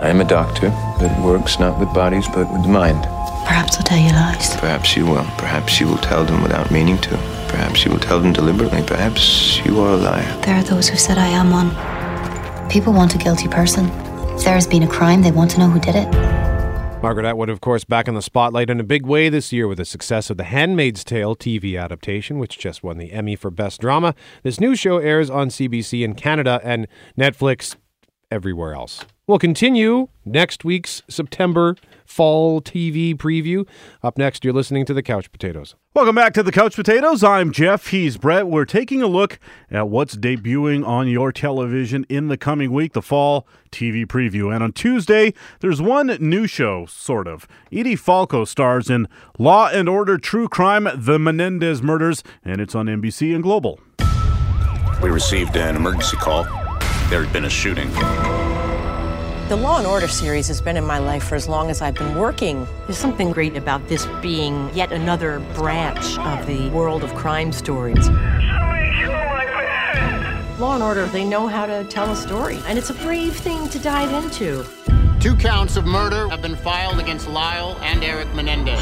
I 0.00 0.10
am 0.10 0.20
a 0.20 0.24
doctor 0.24 0.68
that 1.00 1.20
works 1.20 1.58
not 1.58 1.80
with 1.80 1.92
bodies 1.92 2.28
but 2.28 2.48
with 2.52 2.62
the 2.62 2.68
mind. 2.68 3.02
Perhaps 3.44 3.78
I'll 3.78 3.82
tell 3.82 3.98
you 3.98 4.12
lies. 4.12 4.54
Perhaps 4.58 4.96
you 4.96 5.06
will. 5.06 5.24
Perhaps 5.38 5.80
you 5.80 5.88
will 5.88 5.98
tell 5.98 6.24
them 6.24 6.40
without 6.40 6.70
meaning 6.70 6.98
to. 6.98 7.10
Perhaps 7.48 7.84
you 7.84 7.90
will 7.90 7.98
tell 7.98 8.20
them 8.20 8.32
deliberately. 8.32 8.84
Perhaps 8.86 9.58
you 9.64 9.80
are 9.80 9.94
a 9.94 9.96
liar. 9.96 10.40
There 10.42 10.54
are 10.54 10.62
those 10.62 10.88
who 10.88 10.96
said 10.96 11.18
I 11.18 11.26
am 11.26 11.50
one. 11.50 11.70
People 12.70 12.92
want 12.92 13.12
a 13.16 13.18
guilty 13.18 13.48
person. 13.48 13.86
If 14.36 14.44
there 14.44 14.54
has 14.54 14.68
been 14.68 14.84
a 14.84 14.88
crime, 14.88 15.22
they 15.22 15.32
want 15.32 15.50
to 15.50 15.58
know 15.58 15.68
who 15.68 15.80
did 15.80 15.96
it. 15.96 16.47
Margaret 17.00 17.26
Atwood, 17.26 17.48
of 17.48 17.60
course, 17.60 17.84
back 17.84 18.08
in 18.08 18.14
the 18.14 18.22
spotlight 18.22 18.68
in 18.68 18.80
a 18.80 18.84
big 18.84 19.06
way 19.06 19.28
this 19.28 19.52
year 19.52 19.68
with 19.68 19.78
the 19.78 19.84
success 19.84 20.30
of 20.30 20.36
The 20.36 20.42
Handmaid's 20.44 21.04
Tale 21.04 21.36
TV 21.36 21.80
adaptation, 21.80 22.40
which 22.40 22.58
just 22.58 22.82
won 22.82 22.98
the 22.98 23.12
Emmy 23.12 23.36
for 23.36 23.52
Best 23.52 23.80
Drama. 23.80 24.16
This 24.42 24.58
new 24.58 24.74
show 24.74 24.98
airs 24.98 25.30
on 25.30 25.48
CBC 25.48 26.02
in 26.02 26.14
Canada 26.14 26.60
and 26.64 26.88
Netflix 27.16 27.76
everywhere 28.32 28.74
else. 28.74 29.04
We'll 29.28 29.38
continue 29.38 30.08
next 30.24 30.64
week's 30.64 31.02
September 31.08 31.76
fall 32.08 32.60
TV 32.60 33.14
preview. 33.14 33.68
Up 34.02 34.18
next, 34.18 34.42
you're 34.42 34.54
listening 34.54 34.84
to 34.86 34.94
The 34.94 35.02
Couch 35.02 35.30
Potatoes. 35.30 35.74
Welcome 35.94 36.14
back 36.14 36.32
to 36.34 36.42
the 36.42 36.52
Couch 36.52 36.74
Potatoes. 36.74 37.22
I'm 37.22 37.52
Jeff. 37.52 37.88
He's 37.88 38.16
Brett. 38.16 38.46
We're 38.46 38.64
taking 38.64 39.02
a 39.02 39.06
look 39.06 39.38
at 39.70 39.88
what's 39.88 40.16
debuting 40.16 40.86
on 40.86 41.08
your 41.08 41.32
television 41.32 42.06
in 42.08 42.28
the 42.28 42.36
coming 42.36 42.72
week, 42.72 42.92
the 42.92 43.02
fall 43.02 43.46
TV 43.70 44.06
preview. 44.06 44.54
And 44.54 44.62
on 44.62 44.72
Tuesday, 44.72 45.34
there's 45.60 45.82
one 45.82 46.16
new 46.20 46.46
show, 46.46 46.86
sort 46.86 47.28
of. 47.28 47.46
Edie 47.72 47.96
Falco 47.96 48.44
stars 48.44 48.88
in 48.88 49.06
Law 49.38 49.68
and 49.68 49.88
Order 49.88 50.18
True 50.18 50.48
Crime: 50.48 50.88
The 50.94 51.18
Menendez 51.18 51.82
Murders, 51.82 52.22
and 52.44 52.60
it's 52.60 52.74
on 52.74 52.86
NBC 52.86 53.34
and 53.34 53.42
Global. 53.42 53.80
We 55.02 55.10
received 55.10 55.56
an 55.56 55.76
emergency 55.76 56.16
call. 56.16 56.44
There 57.10 57.24
had 57.24 57.32
been 57.32 57.44
a 57.44 57.50
shooting. 57.50 57.88
The 59.48 59.56
Law 59.56 59.78
and 59.78 59.86
Order 59.86 60.08
series 60.08 60.46
has 60.48 60.60
been 60.60 60.76
in 60.76 60.84
my 60.84 60.98
life 60.98 61.24
for 61.24 61.34
as 61.34 61.48
long 61.48 61.70
as 61.70 61.80
I've 61.80 61.94
been 61.94 62.18
working. 62.18 62.68
There's 62.84 62.98
something 62.98 63.32
great 63.32 63.56
about 63.56 63.88
this 63.88 64.06
being 64.20 64.68
yet 64.74 64.92
another 64.92 65.40
branch 65.54 66.18
of 66.18 66.46
the 66.46 66.68
world 66.68 67.02
of 67.02 67.14
crime 67.14 67.50
stories. 67.52 68.10
Law 70.58 70.74
and 70.74 70.82
Order, 70.82 71.06
they 71.06 71.24
know 71.24 71.46
how 71.46 71.64
to 71.64 71.82
tell 71.84 72.10
a 72.10 72.16
story, 72.16 72.60
and 72.66 72.78
it's 72.78 72.90
a 72.90 72.94
brave 72.94 73.36
thing 73.36 73.70
to 73.70 73.78
dive 73.78 74.12
into. 74.22 74.66
Two 75.18 75.34
counts 75.34 75.78
of 75.78 75.86
murder 75.86 76.28
have 76.28 76.42
been 76.42 76.56
filed 76.56 76.98
against 76.98 77.26
Lyle 77.26 77.78
and 77.80 78.04
Eric 78.04 78.28
Menendez. 78.34 78.78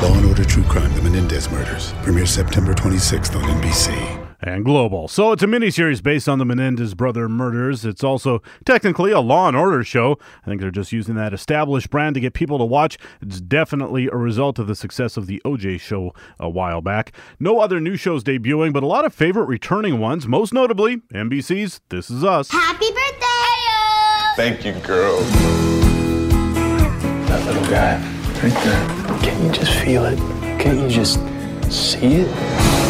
Law 0.00 0.14
and 0.14 0.26
Order 0.26 0.44
True 0.44 0.62
Crime: 0.62 0.94
The 0.94 1.02
Menendez 1.02 1.50
Murders 1.50 1.92
premieres 2.04 2.30
September 2.30 2.72
26th 2.72 3.34
on 3.34 3.42
NBC 3.60 4.31
and 4.42 4.64
Global. 4.64 5.08
So 5.08 5.32
it's 5.32 5.42
a 5.42 5.46
miniseries 5.46 6.02
based 6.02 6.28
on 6.28 6.38
the 6.38 6.44
Menendez 6.44 6.94
brother 6.94 7.28
murders. 7.28 7.84
It's 7.84 8.02
also 8.02 8.42
technically 8.64 9.12
a 9.12 9.20
Law 9.20 9.48
and 9.48 9.56
Order 9.56 9.84
show. 9.84 10.18
I 10.44 10.50
think 10.50 10.60
they're 10.60 10.70
just 10.70 10.92
using 10.92 11.14
that 11.14 11.32
established 11.32 11.90
brand 11.90 12.14
to 12.14 12.20
get 12.20 12.34
people 12.34 12.58
to 12.58 12.64
watch. 12.64 12.98
It's 13.20 13.40
definitely 13.40 14.08
a 14.08 14.16
result 14.16 14.58
of 14.58 14.66
the 14.66 14.74
success 14.74 15.16
of 15.16 15.26
the 15.26 15.40
OJ 15.44 15.80
show 15.80 16.12
a 16.40 16.50
while 16.50 16.80
back. 16.80 17.12
No 17.38 17.60
other 17.60 17.80
new 17.80 17.96
shows 17.96 18.24
debuting, 18.24 18.72
but 18.72 18.82
a 18.82 18.86
lot 18.86 19.04
of 19.04 19.14
favorite 19.14 19.46
returning 19.46 20.00
ones. 20.00 20.26
Most 20.26 20.52
notably, 20.52 20.98
NBC's 21.14 21.80
This 21.88 22.10
Is 22.10 22.24
Us. 22.24 22.50
Happy 22.50 22.90
birthday! 22.90 23.28
Thank 24.34 24.64
you, 24.64 24.72
girl. 24.84 25.20
That 27.28 27.46
little 27.46 27.64
guy, 27.64 27.96
right 28.42 28.64
there. 28.64 29.18
Can't 29.20 29.42
you 29.44 29.52
just 29.52 29.72
feel 29.78 30.04
it? 30.04 30.18
Can't 30.58 30.80
you 30.80 30.88
just 30.88 31.20
see 31.70 32.22
it? 32.22 32.81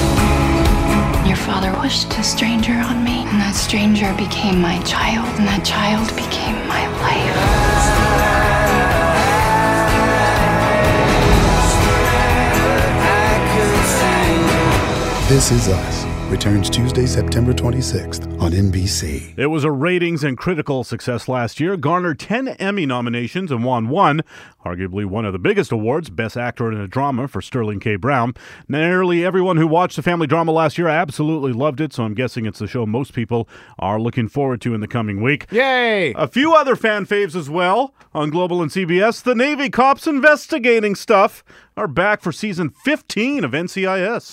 Your 1.27 1.37
father 1.37 1.73
wished 1.81 2.13
a 2.19 2.23
stranger 2.23 2.73
on 2.73 3.05
me, 3.05 3.25
and 3.27 3.41
that 3.41 3.55
stranger 3.55 4.13
became 4.15 4.61
my 4.61 4.79
child, 4.83 5.29
and 5.39 5.47
that 5.47 5.65
child 5.65 6.09
became 6.17 6.67
my 6.67 6.87
life. 7.01 7.93
This 15.29 15.51
is 15.53 15.69
Us 15.69 16.05
returns 16.29 16.69
Tuesday, 16.69 17.07
September 17.07 17.53
26th 17.53 18.32
on 18.43 18.51
NBC. 18.51 19.39
It 19.39 19.47
was 19.47 19.63
a 19.63 19.71
ratings 19.71 20.25
and 20.25 20.37
critical 20.37 20.83
success 20.83 21.29
last 21.29 21.61
year, 21.61 21.77
garnered 21.77 22.19
10 22.19 22.49
Emmy 22.49 22.87
nominations 22.87 23.53
and 23.53 23.63
won 23.63 23.89
one, 23.89 24.23
arguably 24.67 25.05
one 25.05 25.25
of 25.25 25.33
the 25.33 25.39
biggest 25.39 25.71
awards, 25.71 26.11
Best 26.11 26.37
Actor 26.37 26.73
in 26.73 26.81
a 26.81 26.89
Drama 26.89 27.29
for 27.29 27.41
Sterling 27.41 27.79
K. 27.79 27.95
Brown. 27.95 28.35
Nearly 28.67 29.25
everyone 29.25 29.59
who 29.59 29.69
watched 29.69 29.95
the 29.95 30.03
family 30.03 30.27
drama 30.27 30.51
last 30.51 30.77
year 30.77 30.89
absolutely 30.89 31.53
loved 31.53 31.81
it, 31.81 31.93
so 31.93 32.03
I'm 32.03 32.15
guessing 32.15 32.45
it's 32.45 32.59
the 32.59 32.67
show 32.67 32.85
most 32.85 33.13
people 33.13 33.49
are 33.79 34.01
looking 34.01 34.27
forward 34.27 34.61
to 34.63 34.75
in 34.75 34.81
the 34.81 34.89
coming 34.89 35.23
week. 35.23 35.47
Yay! 35.53 36.13
A 36.15 36.27
few 36.27 36.53
other 36.53 36.75
fan 36.75 37.07
faves 37.07 37.37
as 37.37 37.49
well 37.49 37.95
on 38.13 38.31
Global 38.31 38.61
and 38.61 38.73
CBS. 38.73 39.23
The 39.23 39.37
Navy 39.37 39.71
Cops 39.71 40.09
Investigating 40.09 40.97
Stuff 40.97 41.45
are 41.77 41.89
back 41.89 42.21
for 42.21 42.33
season 42.33 42.71
15 42.71 43.45
of 43.45 43.53
NCIS. 43.53 44.33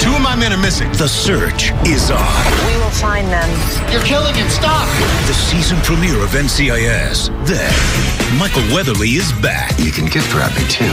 Two 0.00 0.12
of 0.14 0.20
my 0.20 0.34
men 0.34 0.52
are 0.52 0.60
missing. 0.60 0.90
The 0.92 1.06
search 1.06 1.70
is 1.86 2.10
on. 2.10 2.66
We 2.66 2.76
will 2.78 2.90
find 2.90 3.28
them. 3.28 3.41
You're 3.90 4.02
killing 4.02 4.34
him. 4.34 4.48
Stop. 4.48 4.86
The 5.26 5.34
season 5.34 5.78
premiere 5.82 6.22
of 6.22 6.30
NCIS. 6.30 7.28
Then, 7.46 8.38
Michael 8.38 8.62
Weatherly 8.74 9.10
is 9.10 9.32
back. 9.40 9.78
You 9.78 9.90
can 9.90 10.06
gift 10.06 10.32
wrap 10.34 10.54
me 10.56 10.66
too. 10.68 10.92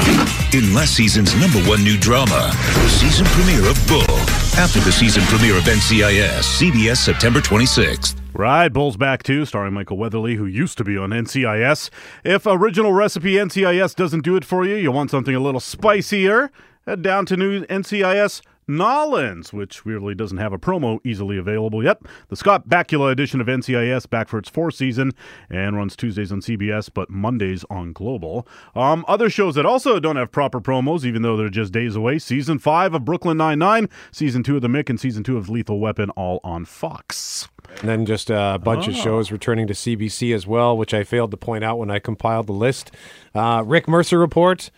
In 0.57 0.73
last 0.73 0.95
season's 0.95 1.35
number 1.35 1.59
one 1.69 1.83
new 1.83 1.97
drama, 1.97 2.51
the 2.73 2.89
season 2.89 3.25
premiere 3.27 3.69
of 3.69 3.77
Bull. 3.87 4.19
After 4.57 4.79
the 4.79 4.91
season 4.91 5.23
premiere 5.23 5.57
of 5.57 5.63
NCIS, 5.63 6.41
CBS 6.59 6.97
September 6.97 7.39
26th. 7.39 8.15
Right, 8.33 8.69
Bull's 8.69 8.97
back 8.97 9.23
too, 9.23 9.45
starring 9.45 9.73
Michael 9.73 9.97
Weatherly, 9.97 10.35
who 10.35 10.45
used 10.45 10.77
to 10.77 10.83
be 10.83 10.97
on 10.97 11.09
NCIS. 11.09 11.89
If 12.23 12.45
original 12.45 12.93
recipe 12.93 13.33
NCIS 13.33 13.95
doesn't 13.95 14.23
do 14.23 14.35
it 14.35 14.45
for 14.45 14.65
you, 14.65 14.75
you 14.75 14.91
want 14.91 15.11
something 15.11 15.35
a 15.35 15.39
little 15.39 15.59
spicier, 15.59 16.51
head 16.85 17.01
down 17.01 17.25
to 17.27 17.37
new 17.37 17.65
NCIS 17.65 18.41
Nollins, 18.69 19.51
which 19.51 19.83
weirdly 19.83 20.13
doesn't 20.13 20.37
have 20.37 20.53
a 20.53 20.59
promo 20.59 20.99
easily 21.03 21.37
available 21.37 21.83
yet. 21.83 21.99
The 22.29 22.35
Scott 22.35 22.69
Bakula 22.69 23.11
edition 23.11 23.41
of 23.41 23.47
NCIS 23.47 24.09
back 24.09 24.29
for 24.29 24.37
its 24.37 24.47
fourth 24.47 24.75
season 24.75 25.11
and 25.49 25.75
runs 25.75 25.95
Tuesdays 25.95 26.31
on 26.31 26.41
CBS, 26.41 26.89
but 26.93 27.09
Mondays 27.09 27.65
on 27.69 27.91
Global. 27.93 28.47
Um, 28.75 29.03
other 29.07 29.29
shows 29.29 29.55
that 29.55 29.65
also 29.65 29.99
don't 29.99 30.15
have 30.15 30.31
proper 30.31 30.61
promos, 30.61 31.03
even 31.03 31.23
though 31.23 31.35
they're 31.35 31.49
just 31.49 31.73
days 31.73 31.95
away. 31.95 32.19
Season 32.19 32.59
five 32.59 32.93
of 32.93 33.03
Brooklyn 33.03 33.37
Nine 33.37 33.59
Nine, 33.59 33.89
season 34.11 34.43
two 34.43 34.55
of 34.55 34.61
The 34.61 34.67
Mick, 34.67 34.89
and 34.89 34.99
season 34.99 35.23
two 35.23 35.37
of 35.37 35.49
Lethal 35.49 35.79
Weapon, 35.79 36.11
all 36.11 36.39
on 36.43 36.65
Fox. 36.65 37.49
And 37.79 37.89
then 37.89 38.05
just 38.05 38.29
a 38.29 38.59
bunch 38.63 38.87
oh. 38.87 38.91
of 38.91 38.97
shows 38.97 39.31
returning 39.31 39.67
to 39.67 39.73
CBC 39.73 40.33
as 40.33 40.45
well, 40.45 40.77
which 40.77 40.93
I 40.93 41.03
failed 41.03 41.31
to 41.31 41.37
point 41.37 41.63
out 41.63 41.79
when 41.79 41.89
I 41.89 41.99
compiled 41.99 42.47
the 42.47 42.53
list. 42.53 42.91
Uh, 43.33 43.63
Rick 43.65 43.87
Mercer 43.87 44.19
Report. 44.19 44.69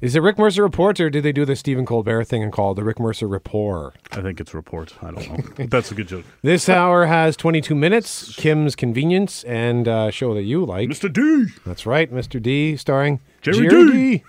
Is 0.00 0.14
it 0.14 0.20
Rick 0.20 0.38
Mercer 0.38 0.62
Report 0.62 1.00
or 1.00 1.10
did 1.10 1.24
they 1.24 1.32
do 1.32 1.44
the 1.44 1.56
Stephen 1.56 1.84
Colbert 1.84 2.22
thing 2.24 2.40
and 2.40 2.52
call 2.52 2.70
it 2.70 2.76
the 2.76 2.84
Rick 2.84 3.00
Mercer 3.00 3.26
Report? 3.26 3.96
I 4.12 4.22
think 4.22 4.38
it's 4.38 4.54
Report. 4.54 4.94
I 5.02 5.10
don't 5.10 5.58
know. 5.58 5.66
That's 5.66 5.90
a 5.90 5.94
good 5.96 6.06
joke. 6.06 6.24
This 6.42 6.68
hour 6.68 7.06
has 7.06 7.36
22 7.36 7.74
minutes. 7.74 8.32
Kim's 8.36 8.76
Convenience 8.76 9.42
and 9.42 9.88
a 9.88 10.12
show 10.12 10.34
that 10.34 10.42
you 10.42 10.64
like. 10.64 10.88
Mr. 10.88 11.12
D. 11.12 11.52
That's 11.66 11.84
right, 11.84 12.12
Mr. 12.12 12.40
D, 12.40 12.76
starring 12.76 13.18
Jerry, 13.42 13.68
Jerry 13.68 13.86
D. 13.86 14.18
D. 14.18 14.24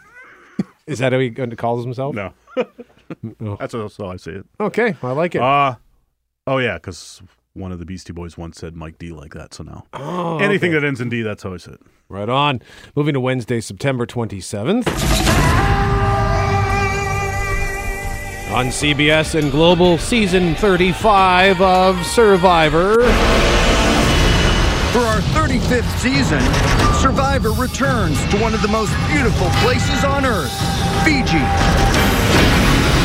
Is 0.88 0.98
that 1.00 1.14
how 1.14 1.20
he 1.20 1.30
calls 1.30 1.86
himself? 1.86 2.16
No. 2.16 2.34
oh. 2.58 3.58
That's 3.60 3.74
how 3.74 4.08
I 4.08 4.16
say 4.16 4.32
it. 4.32 4.48
Okay, 4.60 4.96
I 5.04 5.12
like 5.12 5.36
it. 5.36 5.42
Uh, 5.42 5.76
oh, 6.48 6.58
yeah, 6.58 6.76
because 6.80 7.22
one 7.54 7.72
of 7.72 7.80
the 7.80 7.86
Beastie 7.86 8.14
Boys 8.14 8.38
once 8.38 8.58
said 8.58 8.76
Mike 8.76 8.98
D 8.98 9.12
like 9.12 9.34
that, 9.34 9.54
so 9.54 9.64
now 9.64 9.86
oh, 9.94 10.38
anything 10.40 10.72
okay. 10.72 10.80
that 10.80 10.88
ends 10.88 11.02
in 11.02 11.10
D, 11.10 11.22
that's 11.22 11.44
how 11.44 11.54
I 11.54 11.58
say 11.58 11.74
it. 11.74 11.82
Right 12.08 12.30
on. 12.30 12.62
Moving 12.96 13.14
to 13.14 13.20
Wednesday, 13.20 13.62
September 13.62 14.06
27th. 14.06 14.88
On 18.52 18.66
CBS 18.66 19.40
and 19.40 19.52
Global, 19.52 20.00
season 20.00 20.56
35 20.56 21.62
of 21.62 22.04
Survivor. 22.06 22.96
For 24.92 25.02
our 25.02 25.22
35th 25.38 26.00
season, 26.00 26.42
Survivor 27.00 27.52
returns 27.52 28.26
to 28.30 28.38
one 28.40 28.56
of 28.56 28.64
the 28.64 28.68
most 28.68 28.92
beautiful 29.08 29.50
places 29.62 30.04
on 30.04 30.26
earth, 30.26 30.52
Fiji. 31.06 32.09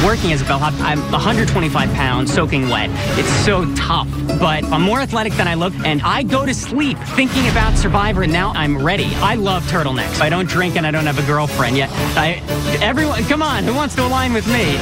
Working 0.02 0.32
as 0.32 0.42
a 0.42 0.44
bellhop, 0.44 0.74
I'm 0.80 1.00
125 1.12 1.92
pounds, 1.94 2.32
soaking 2.32 2.68
wet. 2.68 2.90
It's 3.18 3.28
so 3.44 3.64
tough, 3.74 4.08
but 4.38 4.64
I'm 4.64 4.82
more 4.82 5.00
athletic 5.00 5.32
than 5.34 5.46
I 5.46 5.54
look, 5.54 5.72
and 5.84 6.00
I 6.02 6.22
go 6.22 6.44
to 6.44 6.54
sleep 6.54 6.98
thinking 7.16 7.48
about 7.48 7.76
Survivor, 7.76 8.22
and 8.22 8.32
now 8.32 8.52
I'm 8.52 8.84
ready. 8.84 9.06
I 9.16 9.34
love 9.34 9.62
turtlenecks. 9.64 10.20
I 10.20 10.28
don't 10.28 10.48
drink 10.48 10.76
and 10.76 10.86
I 10.86 10.90
don't 10.90 11.06
have 11.06 11.18
a 11.18 11.26
girlfriend 11.26 11.76
yet. 11.76 11.90
I, 12.16 12.42
everyone, 12.82 13.24
come 13.24 13.42
on, 13.42 13.64
who 13.64 13.74
wants 13.74 13.94
to 13.96 14.06
align 14.06 14.32
with 14.32 14.46
me? 14.46 14.76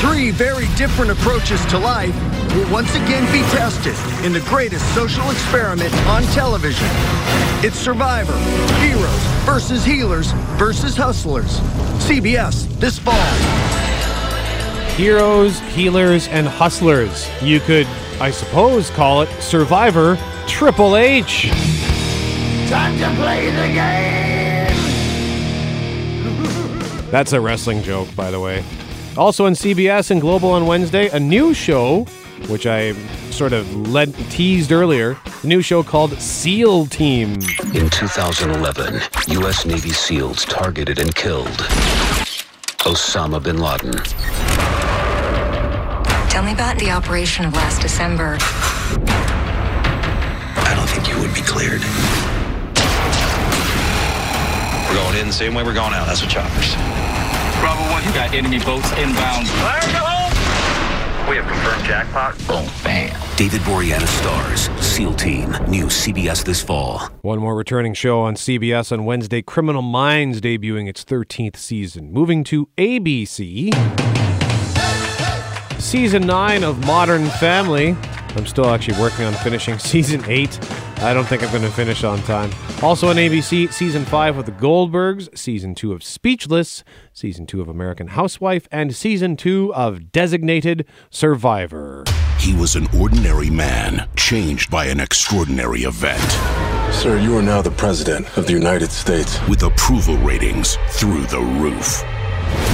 Three 0.00 0.30
very 0.30 0.66
different 0.76 1.10
approaches 1.10 1.64
to 1.66 1.78
life 1.78 2.14
will 2.54 2.70
once 2.72 2.94
again 2.94 3.24
be 3.32 3.40
tested 3.50 3.94
in 4.24 4.32
the 4.32 4.40
greatest 4.48 4.84
social 4.94 5.30
experiment 5.30 5.94
on 6.06 6.22
television. 6.34 6.88
It's 7.64 7.76
Survivor, 7.78 8.36
Heroes 8.80 9.22
versus 9.44 9.84
Healers 9.84 10.32
versus 10.58 10.96
Hustlers. 10.96 11.60
CBS 12.02 12.66
this 12.80 12.98
fall. 12.98 13.71
Heroes, 14.96 15.58
Healers, 15.60 16.28
and 16.28 16.46
Hustlers. 16.46 17.26
You 17.42 17.60
could, 17.60 17.86
I 18.20 18.30
suppose, 18.30 18.90
call 18.90 19.22
it 19.22 19.28
Survivor 19.40 20.18
Triple 20.46 20.96
H. 20.96 21.48
Time 22.68 22.98
to 22.98 23.10
play 23.16 23.46
the 23.46 23.72
game! 23.72 24.32
That's 27.10 27.32
a 27.32 27.40
wrestling 27.40 27.82
joke, 27.82 28.14
by 28.14 28.30
the 28.30 28.38
way. 28.38 28.62
Also 29.16 29.46
on 29.46 29.54
CBS 29.54 30.10
and 30.10 30.20
Global 30.20 30.50
on 30.50 30.66
Wednesday, 30.66 31.08
a 31.08 31.18
new 31.18 31.54
show, 31.54 32.04
which 32.48 32.66
I 32.66 32.92
sort 33.30 33.54
of 33.54 33.88
led, 33.88 34.14
teased 34.30 34.72
earlier, 34.72 35.16
a 35.42 35.46
new 35.46 35.62
show 35.62 35.82
called 35.82 36.12
SEAL 36.20 36.86
Team. 36.86 37.32
In 37.74 37.88
2011, 37.88 39.00
U.S. 39.28 39.64
Navy 39.64 39.90
SEALs 39.90 40.44
targeted 40.44 40.98
and 40.98 41.14
killed 41.14 41.48
Osama 42.84 43.42
bin 43.42 43.58
Laden. 43.58 44.81
Tell 46.42 46.50
me 46.50 46.54
about 46.54 46.76
the 46.76 46.90
operation 46.90 47.44
of 47.44 47.54
last 47.54 47.80
December. 47.80 48.36
I 50.58 50.74
don't 50.74 50.88
think 50.90 51.06
you 51.06 51.16
would 51.20 51.32
be 51.32 51.40
cleared. 51.42 51.80
We're 54.88 54.96
going 55.04 55.18
in 55.20 55.28
the 55.28 55.32
same 55.32 55.54
way 55.54 55.62
we're 55.62 55.72
going 55.72 55.94
out. 55.94 56.08
That's 56.08 56.20
what 56.20 56.32
choppers. 56.32 56.74
Bravo 57.60 57.88
1, 57.92 58.02
you 58.02 58.12
got 58.12 58.34
enemy 58.34 58.58
boats 58.58 58.90
inbound. 58.98 59.46
Fire, 59.46 59.80
go 59.92 60.02
home! 60.02 61.30
We 61.30 61.36
have 61.36 61.46
confirmed 61.46 61.84
jackpot. 61.84 62.36
Boom, 62.48 62.68
bam. 62.82 63.16
David 63.36 63.60
Boreanaz 63.60 64.08
stars 64.08 64.68
SEAL 64.84 65.14
Team, 65.14 65.52
new 65.68 65.84
CBS 65.84 66.44
this 66.44 66.60
fall. 66.60 67.08
One 67.20 67.38
more 67.38 67.54
returning 67.54 67.94
show 67.94 68.20
on 68.20 68.34
CBS 68.34 68.90
on 68.90 69.04
Wednesday 69.04 69.42
Criminal 69.42 69.82
Minds 69.82 70.40
debuting 70.40 70.88
its 70.88 71.04
13th 71.04 71.54
season. 71.54 72.12
Moving 72.12 72.42
to 72.42 72.68
ABC. 72.76 74.21
Season 75.82 76.24
9 76.24 76.62
of 76.62 76.86
Modern 76.86 77.26
Family. 77.26 77.96
I'm 78.36 78.46
still 78.46 78.66
actually 78.70 78.98
working 79.00 79.24
on 79.24 79.34
finishing 79.34 79.78
season 79.80 80.24
8. 80.26 80.58
I 81.00 81.12
don't 81.12 81.26
think 81.26 81.42
I'm 81.42 81.50
going 81.50 81.64
to 81.64 81.70
finish 81.70 82.04
on 82.04 82.22
time. 82.22 82.52
Also 82.82 83.08
on 83.08 83.16
ABC, 83.16 83.70
season 83.72 84.04
five 84.04 84.38
of 84.38 84.46
The 84.46 84.52
Goldbergs, 84.52 85.36
season 85.36 85.74
two 85.74 85.92
of 85.92 86.04
Speechless, 86.04 86.84
season 87.12 87.46
two 87.46 87.60
of 87.60 87.68
American 87.68 88.06
Housewife, 88.06 88.68
and 88.70 88.94
season 88.94 89.36
two 89.36 89.74
of 89.74 90.12
Designated 90.12 90.86
Survivor. 91.10 92.04
He 92.38 92.54
was 92.54 92.76
an 92.76 92.86
ordinary 92.98 93.50
man, 93.50 94.08
changed 94.16 94.70
by 94.70 94.86
an 94.86 95.00
extraordinary 95.00 95.82
event. 95.82 96.22
Sir, 96.94 97.18
you 97.18 97.36
are 97.36 97.42
now 97.42 97.60
the 97.60 97.72
President 97.72 98.38
of 98.38 98.46
the 98.46 98.52
United 98.52 98.92
States. 98.92 99.36
With 99.48 99.64
approval 99.64 100.16
ratings 100.18 100.76
through 100.90 101.26
the 101.26 101.40
roof. 101.40 102.04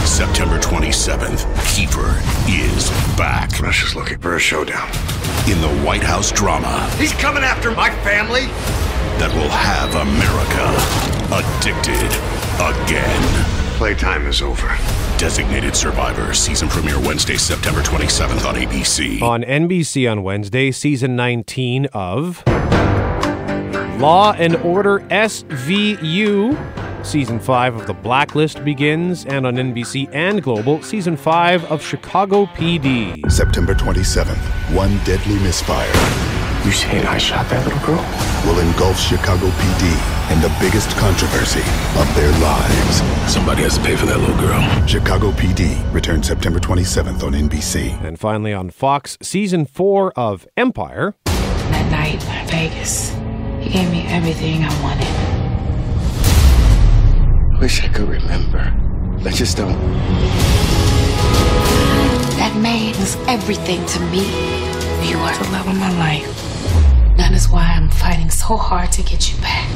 September 0.06 0.58
27th, 0.58 1.44
Kiefer 1.64 2.18
is 2.48 2.90
back. 3.16 3.58
Russia's 3.60 3.94
looking 3.94 4.18
for 4.18 4.34
a 4.36 4.38
showdown. 4.38 4.88
In 5.48 5.60
the 5.60 5.82
White 5.84 6.02
House 6.02 6.30
drama 6.32 6.90
He's 6.96 7.12
coming 7.12 7.42
after 7.44 7.70
my 7.70 7.90
family. 8.02 8.46
that 9.18 9.30
will 9.34 9.48
have 9.48 9.94
America 9.94 10.66
addicted 11.32 12.10
again. 12.60 13.54
Playtime 13.76 14.26
is 14.26 14.42
over. 14.42 14.66
Designated 15.18 15.74
Survivor 15.76 16.32
season 16.34 16.68
premiere 16.68 16.98
Wednesday, 17.00 17.36
September 17.36 17.80
27th 17.80 18.44
on 18.46 18.54
ABC. 18.56 19.20
On 19.22 19.42
NBC 19.42 20.10
on 20.10 20.22
Wednesday, 20.22 20.70
season 20.70 21.16
19 21.16 21.86
of 21.92 22.42
Law 24.00 24.32
and 24.32 24.54
Order 24.56 25.00
SVU. 25.10 26.56
Season 27.02 27.38
5 27.38 27.76
of 27.76 27.86
The 27.86 27.94
Blacklist 27.94 28.64
begins, 28.64 29.24
and 29.24 29.46
on 29.46 29.54
NBC 29.54 30.08
and 30.12 30.42
Global, 30.42 30.82
Season 30.82 31.16
5 31.16 31.64
of 31.70 31.82
Chicago 31.82 32.46
PD. 32.46 33.30
September 33.30 33.74
27th, 33.74 34.36
one 34.74 34.98
deadly 35.04 35.38
misfire. 35.38 35.86
You 36.64 36.72
saying 36.72 37.06
I 37.06 37.16
shot 37.16 37.48
that 37.50 37.64
little 37.64 37.80
girl? 37.86 38.04
Will 38.44 38.60
engulf 38.60 38.98
Chicago 38.98 39.46
PD 39.46 40.32
in 40.32 40.40
the 40.42 40.54
biggest 40.60 40.90
controversy 40.96 41.62
of 41.98 42.14
their 42.14 42.30
lives. 42.40 43.32
Somebody 43.32 43.62
has 43.62 43.78
to 43.78 43.84
pay 43.84 43.96
for 43.96 44.06
that 44.06 44.18
little 44.18 44.36
girl. 44.36 44.60
Chicago 44.86 45.30
PD 45.30 45.80
returns 45.94 46.26
September 46.26 46.58
27th 46.58 47.22
on 47.22 47.32
NBC. 47.32 48.02
And 48.04 48.18
finally 48.18 48.52
on 48.52 48.70
Fox, 48.70 49.16
Season 49.22 49.64
4 49.64 50.12
of 50.12 50.46
Empire. 50.56 51.14
That 51.24 51.90
night 51.90 52.22
in 52.22 52.48
Vegas, 52.48 53.10
he 53.60 53.70
gave 53.70 53.90
me 53.90 54.04
everything 54.08 54.64
I 54.64 54.82
wanted. 54.82 55.27
Wish 57.60 57.82
I 57.82 57.88
could 57.88 58.08
remember. 58.08 58.72
I 59.26 59.30
just 59.32 59.56
don't. 59.56 59.76
That 62.38 62.56
maid 62.62 62.96
was 62.96 63.16
everything 63.26 63.84
to 63.84 64.00
me. 64.12 64.24
You 65.08 65.18
are 65.18 65.36
the 65.36 65.50
love 65.50 65.66
of 65.66 65.76
my 65.76 65.90
life. 65.98 66.57
That 67.28 67.36
is 67.36 67.50
why 67.50 67.74
I'm 67.76 67.90
fighting 67.90 68.30
so 68.30 68.56
hard 68.56 68.90
to 68.92 69.02
get 69.02 69.30
you 69.30 69.38
back. 69.42 69.68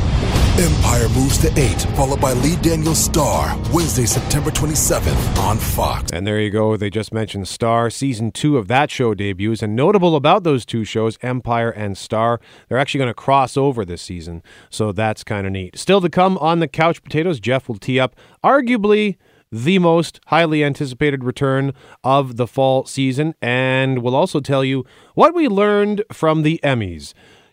Empire 0.59 1.06
moves 1.11 1.37
to 1.37 1.52
8, 1.54 1.82
followed 1.94 2.18
by 2.18 2.32
Lee 2.32 2.56
Daniels 2.56 3.04
Star, 3.04 3.61
Wednesday, 3.75 4.06
September 4.06 4.50
27th 4.50 5.37
on 5.37 5.59
Fox. 5.59 6.11
And 6.12 6.26
there 6.26 6.40
you 6.40 6.49
go. 6.49 6.78
They 6.78 6.88
just 6.88 7.12
mentioned 7.12 7.47
Star. 7.47 7.90
Season 7.90 8.32
two 8.32 8.56
of 8.56 8.68
that 8.68 8.90
show 8.90 9.12
debuts. 9.12 9.62
And 9.62 9.76
notable 9.76 10.16
about 10.16 10.44
those 10.44 10.64
two 10.64 10.87
shows, 10.87 11.18
Empire 11.21 11.68
and 11.68 11.99
Star, 11.99 12.40
they're 12.71 12.78
actually 12.78 13.00
going 13.00 13.11
to 13.11 13.14
cross 13.14 13.59
over 13.59 13.85
this 13.85 14.00
season. 14.00 14.42
So 14.71 14.90
that's 14.90 15.23
kind 15.23 15.47
of 15.47 15.52
neat. 15.52 15.78
Still 15.78 16.00
to 16.00 16.09
come 16.09 16.38
on 16.38 16.61
the 16.61 16.68
Couch 16.68 17.02
Potatoes, 17.02 17.38
Jeff 17.38 17.68
will 17.68 17.76
tee 17.76 18.00
up 18.00 18.16
arguably 18.42 19.18
the 19.50 19.78
most 19.78 20.21
highly 20.28 20.64
anticipated 20.64 21.23
return 21.23 21.75
of 22.02 22.38
the 22.38 22.47
fall 22.47 22.87
season. 22.87 23.35
And 23.42 24.02
we'll 24.02 24.16
also 24.16 24.40
tell 24.40 24.64
you 24.64 24.87
what 25.14 25.35
we 25.35 25.49
learned 25.49 26.02
from 26.11 26.44
the 26.44 26.59
Emmys. 26.64 27.12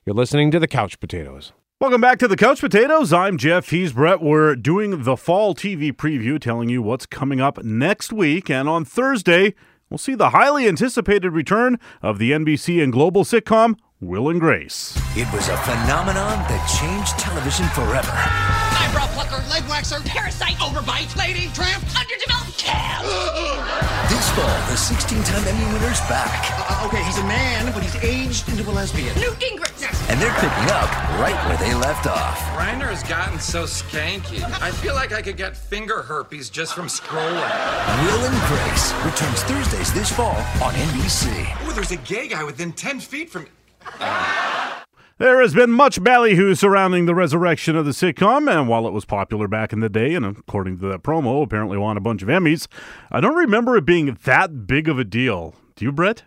You're 0.09 0.15
listening 0.15 0.49
to 0.49 0.59
the 0.59 0.67
Couch 0.67 0.99
Potatoes. 0.99 1.53
Welcome 1.79 2.01
back 2.01 2.17
to 2.17 2.27
the 2.27 2.35
Couch 2.35 2.61
Potatoes. 2.61 3.13
I'm 3.13 3.37
Jeff. 3.37 3.69
He's 3.69 3.93
Brett. 3.93 4.23
We're 4.23 4.55
doing 4.55 5.03
the 5.03 5.15
fall 5.15 5.53
TV 5.53 5.93
preview, 5.93 6.41
telling 6.41 6.67
you 6.67 6.81
what's 6.81 7.05
coming 7.05 7.39
up 7.39 7.63
next 7.63 8.11
week. 8.11 8.49
And 8.49 8.67
on 8.67 8.85
Thursday, 8.85 9.53
we'll 9.87 9.99
see 9.99 10.15
the 10.15 10.31
highly 10.31 10.67
anticipated 10.67 11.29
return 11.29 11.77
of 12.01 12.17
the 12.17 12.31
NBC 12.31 12.81
and 12.81 12.91
global 12.91 13.23
sitcom 13.23 13.75
Will 14.01 14.29
and 14.29 14.39
Grace. 14.39 14.99
It 15.15 15.31
was 15.31 15.47
a 15.47 15.57
phenomenon 15.57 16.39
that 16.49 16.79
changed 16.81 17.19
television 17.19 17.67
forever. 17.67 18.68
Eyebrow 18.89 19.07
plucker, 19.13 19.49
leg 19.49 19.61
waxer, 19.63 20.03
parasite, 20.03 20.55
overbite, 20.55 21.15
lady, 21.15 21.47
tramp, 21.53 21.83
underdeveloped 21.95 22.57
cat. 22.57 23.05
This 24.09 24.27
fall, 24.31 24.45
the 24.67 24.73
16-time 24.73 25.47
Emmy 25.47 25.71
winner's 25.71 25.99
back. 26.09 26.49
Uh, 26.67 26.87
okay, 26.87 27.03
he's 27.03 27.19
a 27.19 27.23
man, 27.23 27.71
but 27.71 27.83
he's 27.83 27.95
aged 28.03 28.49
into 28.49 28.67
a 28.67 28.73
lesbian. 28.73 29.13
Newt 29.19 29.37
Gingrich. 29.37 29.79
Yes. 29.79 30.09
And 30.09 30.19
they're 30.19 30.33
picking 30.33 30.71
up 30.73 30.89
right 31.19 31.37
where 31.47 31.57
they 31.57 31.75
left 31.75 32.07
off. 32.07 32.39
Grindr 32.57 32.89
has 32.89 33.03
gotten 33.03 33.39
so 33.39 33.65
skanky. 33.65 34.41
I 34.61 34.71
feel 34.71 34.95
like 34.95 35.11
I 35.11 35.21
could 35.21 35.37
get 35.37 35.55
finger 35.55 36.01
herpes 36.01 36.49
just 36.49 36.73
from 36.73 36.87
scrolling. 36.87 37.35
Will 38.03 38.25
and 38.25 38.41
Grace 38.47 38.93
returns 39.05 39.43
Thursdays 39.43 39.93
this 39.93 40.11
fall 40.11 40.35
on 40.63 40.73
NBC. 40.73 41.55
Oh, 41.61 41.71
there's 41.73 41.91
a 41.91 41.97
gay 41.97 42.27
guy 42.27 42.43
within 42.43 42.73
10 42.73 42.99
feet 42.99 43.29
from 43.29 43.43
me. 43.43 43.49
There 45.19 45.41
has 45.41 45.53
been 45.53 45.71
much 45.71 46.01
ballyhoo 46.01 46.55
surrounding 46.55 47.05
the 47.05 47.13
resurrection 47.13 47.75
of 47.75 47.83
the 47.83 47.91
sitcom, 47.91 48.49
and 48.49 48.69
while 48.69 48.87
it 48.87 48.93
was 48.93 49.03
popular 49.03 49.49
back 49.49 49.73
in 49.73 49.81
the 49.81 49.89
day, 49.89 50.15
and 50.15 50.25
according 50.25 50.79
to 50.79 50.87
that 50.87 51.03
promo, 51.03 51.43
apparently 51.43 51.77
won 51.77 51.97
a 51.97 51.99
bunch 51.99 52.21
of 52.21 52.29
Emmys, 52.29 52.67
I 53.11 53.19
don't 53.19 53.35
remember 53.35 53.75
it 53.75 53.85
being 53.85 54.17
that 54.23 54.65
big 54.65 54.87
of 54.87 54.97
a 54.97 55.03
deal. 55.03 55.55
Do 55.75 55.83
you, 55.83 55.91
Brett? 55.91 56.23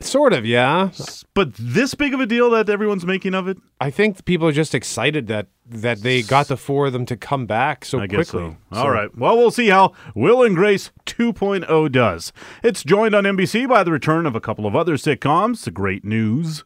Sort 0.00 0.32
of, 0.32 0.44
yeah. 0.44 0.90
But 1.32 1.54
this 1.54 1.94
big 1.94 2.12
of 2.12 2.18
a 2.18 2.26
deal 2.26 2.50
that 2.50 2.68
everyone's 2.68 3.06
making 3.06 3.34
of 3.34 3.46
it? 3.46 3.58
I 3.80 3.90
think 3.92 4.24
people 4.24 4.48
are 4.48 4.52
just 4.52 4.74
excited 4.74 5.28
that 5.28 5.46
that 5.66 6.02
they 6.02 6.22
got 6.22 6.48
the 6.48 6.56
four 6.56 6.86
of 6.86 6.92
them 6.92 7.06
to 7.06 7.16
come 7.16 7.46
back 7.46 7.84
so 7.84 8.00
I 8.00 8.08
guess 8.08 8.30
quickly. 8.30 8.56
so. 8.72 8.78
All 8.80 8.90
right. 8.90 9.16
Well, 9.16 9.36
we'll 9.36 9.50
see 9.50 9.68
how 9.68 9.92
Will 10.16 10.42
and 10.42 10.56
Grace 10.56 10.90
2.0 11.06 11.92
does. 11.92 12.32
It's 12.64 12.82
joined 12.82 13.14
on 13.14 13.24
NBC 13.24 13.68
by 13.68 13.84
the 13.84 13.92
return 13.92 14.24
of 14.26 14.34
a 14.34 14.40
couple 14.40 14.66
of 14.66 14.74
other 14.74 14.94
sitcoms. 14.94 15.62
The 15.64 15.70
great 15.70 16.04
news. 16.04 16.64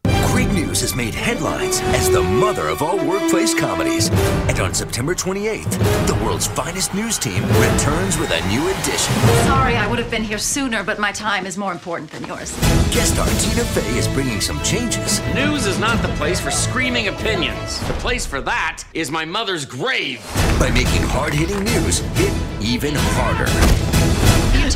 Great 0.52 0.66
News 0.66 0.80
has 0.82 0.94
made 0.94 1.14
headlines 1.14 1.80
as 1.96 2.10
the 2.10 2.22
mother 2.22 2.68
of 2.68 2.82
all 2.82 2.96
workplace 3.06 3.54
comedies. 3.54 4.10
And 4.48 4.58
on 4.60 4.74
September 4.74 5.14
28th, 5.14 5.78
the 6.06 6.14
world's 6.24 6.46
finest 6.46 6.94
news 6.94 7.18
team 7.18 7.42
returns 7.42 8.18
with 8.18 8.30
a 8.30 8.48
new 8.48 8.68
edition. 8.68 9.14
Sorry, 9.46 9.76
I 9.76 9.86
would 9.88 9.98
have 9.98 10.10
been 10.10 10.22
here 10.22 10.38
sooner, 10.38 10.82
but 10.82 10.98
my 10.98 11.12
time 11.12 11.46
is 11.46 11.56
more 11.56 11.72
important 11.72 12.10
than 12.10 12.24
yours. 12.24 12.52
Guest 12.92 13.14
star 13.14 13.26
Tina 13.40 13.64
Fey 13.64 13.96
is 13.96 14.08
bringing 14.08 14.40
some 14.40 14.62
changes. 14.62 15.20
News 15.34 15.66
is 15.66 15.78
not 15.78 16.02
the 16.02 16.12
place 16.16 16.40
for 16.40 16.50
screaming 16.50 17.08
opinions. 17.08 17.80
The 17.86 17.94
place 17.94 18.26
for 18.26 18.40
that 18.42 18.84
is 18.92 19.10
my 19.10 19.24
mother's 19.24 19.64
grave. 19.64 20.20
by 20.58 20.70
making 20.70 21.02
hard-hitting 21.02 21.64
news 21.64 21.98
hit 22.16 22.32
even 22.60 22.94
harder. 22.94 23.91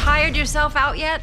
You 0.07 0.13
tired 0.13 0.37
yourself 0.37 0.77
out 0.77 0.99
yet? 0.99 1.21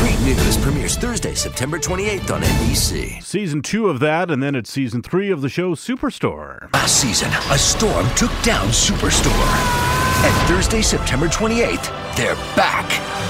Great 0.00 0.20
News 0.20 0.58
premieres 0.58 0.96
Thursday, 0.96 1.34
September 1.34 1.78
28th 1.78 2.30
on 2.30 2.42
NBC. 2.42 3.22
Season 3.22 3.62
two 3.62 3.88
of 3.88 4.00
that, 4.00 4.30
and 4.30 4.42
then 4.42 4.54
it's 4.54 4.70
season 4.70 5.00
three 5.00 5.30
of 5.30 5.40
the 5.40 5.48
show 5.48 5.74
Superstore. 5.74 6.70
Last 6.74 7.00
season, 7.00 7.30
a 7.50 7.56
storm 7.56 8.06
took 8.14 8.30
down 8.42 8.68
Superstore. 8.68 10.26
And 10.26 10.46
Thursday, 10.46 10.82
September 10.82 11.26
28th, 11.26 11.86
they're 12.14 12.34
back. 12.54 12.84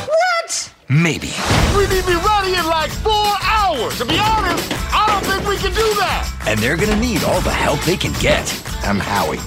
What? 0.08 0.74
Maybe. 0.88 1.30
We 1.76 1.82
need 1.86 2.00
to 2.00 2.06
be 2.08 2.16
ready 2.16 2.54
in 2.58 2.66
like 2.66 2.90
four 2.90 3.34
hours. 3.40 3.96
To 3.98 4.04
be 4.04 4.18
honest, 4.18 4.68
I 4.92 5.06
don't 5.06 5.24
think 5.32 5.48
we 5.48 5.58
can 5.58 5.70
do 5.70 5.94
that. 6.00 6.28
And 6.48 6.58
they're 6.58 6.76
gonna 6.76 6.98
need 6.98 7.22
all 7.22 7.40
the 7.42 7.52
help 7.52 7.80
they 7.82 7.96
can 7.96 8.12
get. 8.20 8.52
I'm 8.82 8.98
Howie. 8.98 9.38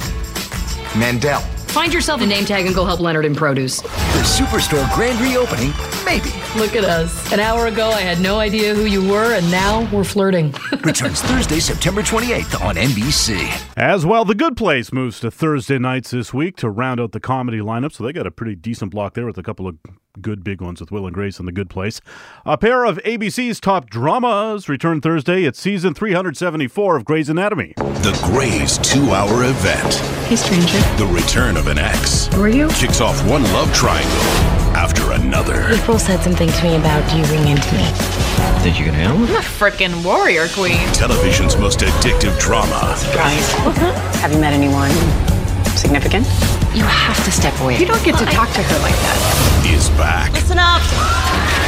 Mandel. 0.97 1.43
Find 1.75 1.93
yourself 1.93 2.21
a 2.21 2.25
name 2.25 2.45
tag 2.45 2.65
and 2.65 2.73
go 2.73 2.85
help 2.85 3.01
Leonard 3.01 3.25
in 3.25 3.35
produce. 3.35 3.81
The 3.81 4.23
Superstore 4.23 4.89
grand 4.95 5.19
reopening, 5.19 5.73
maybe. 6.05 6.29
Look 6.57 6.73
at 6.73 6.85
us. 6.85 7.33
An 7.33 7.41
hour 7.41 7.67
ago, 7.67 7.89
I 7.89 7.99
had 7.99 8.21
no 8.21 8.39
idea 8.39 8.73
who 8.73 8.85
you 8.85 9.05
were, 9.05 9.33
and 9.33 9.51
now 9.51 9.85
we're 9.91 10.05
flirting. 10.05 10.55
Returns 10.85 11.21
Thursday, 11.23 11.59
September 11.59 12.01
28th 12.01 12.61
on 12.61 12.75
NBC. 12.75 13.61
As 13.75 14.05
well, 14.05 14.23
The 14.23 14.35
Good 14.35 14.55
Place 14.55 14.93
moves 14.93 15.19
to 15.19 15.29
Thursday 15.29 15.77
nights 15.77 16.11
this 16.11 16.33
week 16.33 16.55
to 16.57 16.69
round 16.69 17.01
out 17.01 17.11
the 17.11 17.19
comedy 17.19 17.59
lineup. 17.59 17.91
So 17.91 18.05
they 18.05 18.13
got 18.13 18.25
a 18.25 18.31
pretty 18.31 18.55
decent 18.55 18.91
block 18.91 19.13
there 19.13 19.25
with 19.25 19.37
a 19.37 19.43
couple 19.43 19.67
of 19.67 19.77
good 20.21 20.43
big 20.43 20.61
ones 20.61 20.79
with 20.79 20.91
Will 20.91 21.05
and 21.05 21.13
Grace 21.13 21.39
and 21.39 21.47
The 21.47 21.51
Good 21.51 21.69
Place. 21.69 22.01
A 22.45 22.57
pair 22.57 22.85
of 22.85 22.97
ABC's 22.99 23.59
top 23.59 23.89
dramas 23.89 24.69
return 24.69 25.01
Thursday. 25.01 25.43
It's 25.43 25.59
season 25.59 25.93
374 25.93 26.95
of 26.95 27.05
Grey's 27.05 27.29
Anatomy. 27.29 27.73
The 27.75 28.17
Grey's 28.23 28.77
two-hour 28.77 29.43
event. 29.43 29.93
Hey, 30.25 30.35
stranger. 30.35 30.79
The 30.97 31.07
return 31.11 31.57
of 31.57 31.64
an 31.67 31.77
ex. 31.77 32.27
Who 32.27 32.43
are 32.43 32.49
you? 32.49 32.67
Kicks 32.69 33.01
off 33.01 33.17
one 33.27 33.43
love 33.53 33.73
triangle 33.73 34.11
after 34.75 35.11
another. 35.13 35.69
April 35.69 35.97
said 35.97 36.21
something 36.21 36.49
to 36.49 36.63
me 36.63 36.75
about 36.75 37.01
you 37.15 37.23
being 37.27 37.47
into 37.47 37.75
me. 37.75 37.85
Think 38.61 38.79
you 38.79 38.85
can 38.85 38.93
handle 38.93 39.17
I'm 39.27 39.35
a 39.35 39.39
freaking 39.39 40.03
warrior 40.03 40.47
queen. 40.49 40.77
Television's 40.93 41.57
most 41.57 41.79
addictive 41.79 42.37
drama. 42.39 42.95
Surprise. 42.97 43.51
Have 44.21 44.31
you 44.31 44.39
met 44.39 44.53
anyone 44.53 44.91
significant? 45.77 46.25
You 46.75 46.83
have 46.83 47.23
to 47.23 47.31
step 47.31 47.59
away. 47.61 47.77
You 47.77 47.85
don't 47.85 48.03
get 48.03 48.17
to 48.19 48.25
talk 48.25 48.49
to 48.53 48.61
her 48.61 48.79
like 48.79 48.95
that. 48.95 49.65
Is 49.65 49.89
back. 49.91 50.33
Listen 50.33 50.59
up. 50.59 51.64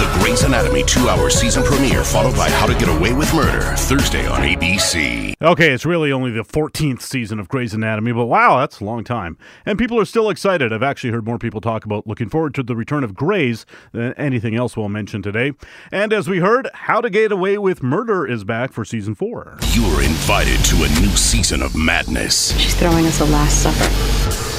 The 0.00 0.18
Grey's 0.18 0.44
Anatomy 0.44 0.82
two-hour 0.84 1.28
season 1.28 1.62
premiere, 1.62 2.02
followed 2.04 2.34
by 2.34 2.48
How 2.48 2.64
to 2.64 2.72
Get 2.72 2.88
Away 2.88 3.12
with 3.12 3.34
Murder, 3.34 3.60
Thursday 3.76 4.26
on 4.26 4.40
ABC. 4.40 5.34
Okay, 5.42 5.72
it's 5.72 5.84
really 5.84 6.10
only 6.10 6.30
the 6.30 6.42
14th 6.42 7.02
season 7.02 7.38
of 7.38 7.48
Grey's 7.48 7.74
Anatomy, 7.74 8.12
but 8.12 8.24
wow, 8.24 8.60
that's 8.60 8.80
a 8.80 8.84
long 8.86 9.04
time. 9.04 9.36
And 9.66 9.78
people 9.78 10.00
are 10.00 10.06
still 10.06 10.30
excited. 10.30 10.72
I've 10.72 10.82
actually 10.82 11.10
heard 11.10 11.26
more 11.26 11.36
people 11.36 11.60
talk 11.60 11.84
about 11.84 12.06
looking 12.06 12.30
forward 12.30 12.54
to 12.54 12.62
the 12.62 12.74
return 12.74 13.04
of 13.04 13.14
Grey's 13.14 13.66
than 13.92 14.14
anything 14.14 14.54
else 14.54 14.74
we'll 14.74 14.88
mention 14.88 15.20
today. 15.20 15.52
And 15.92 16.14
as 16.14 16.30
we 16.30 16.38
heard, 16.38 16.70
How 16.72 17.02
to 17.02 17.10
Get 17.10 17.30
Away 17.30 17.58
with 17.58 17.82
Murder 17.82 18.26
is 18.26 18.42
back 18.42 18.72
for 18.72 18.86
season 18.86 19.14
four. 19.14 19.58
You're 19.72 20.02
invited 20.02 20.64
to 20.64 20.76
a 20.76 20.88
new 20.98 21.14
season 21.14 21.60
of 21.60 21.76
madness. 21.76 22.58
She's 22.58 22.74
throwing 22.74 23.04
us 23.04 23.20
a 23.20 23.26
last 23.26 23.64
supper. 23.64 24.49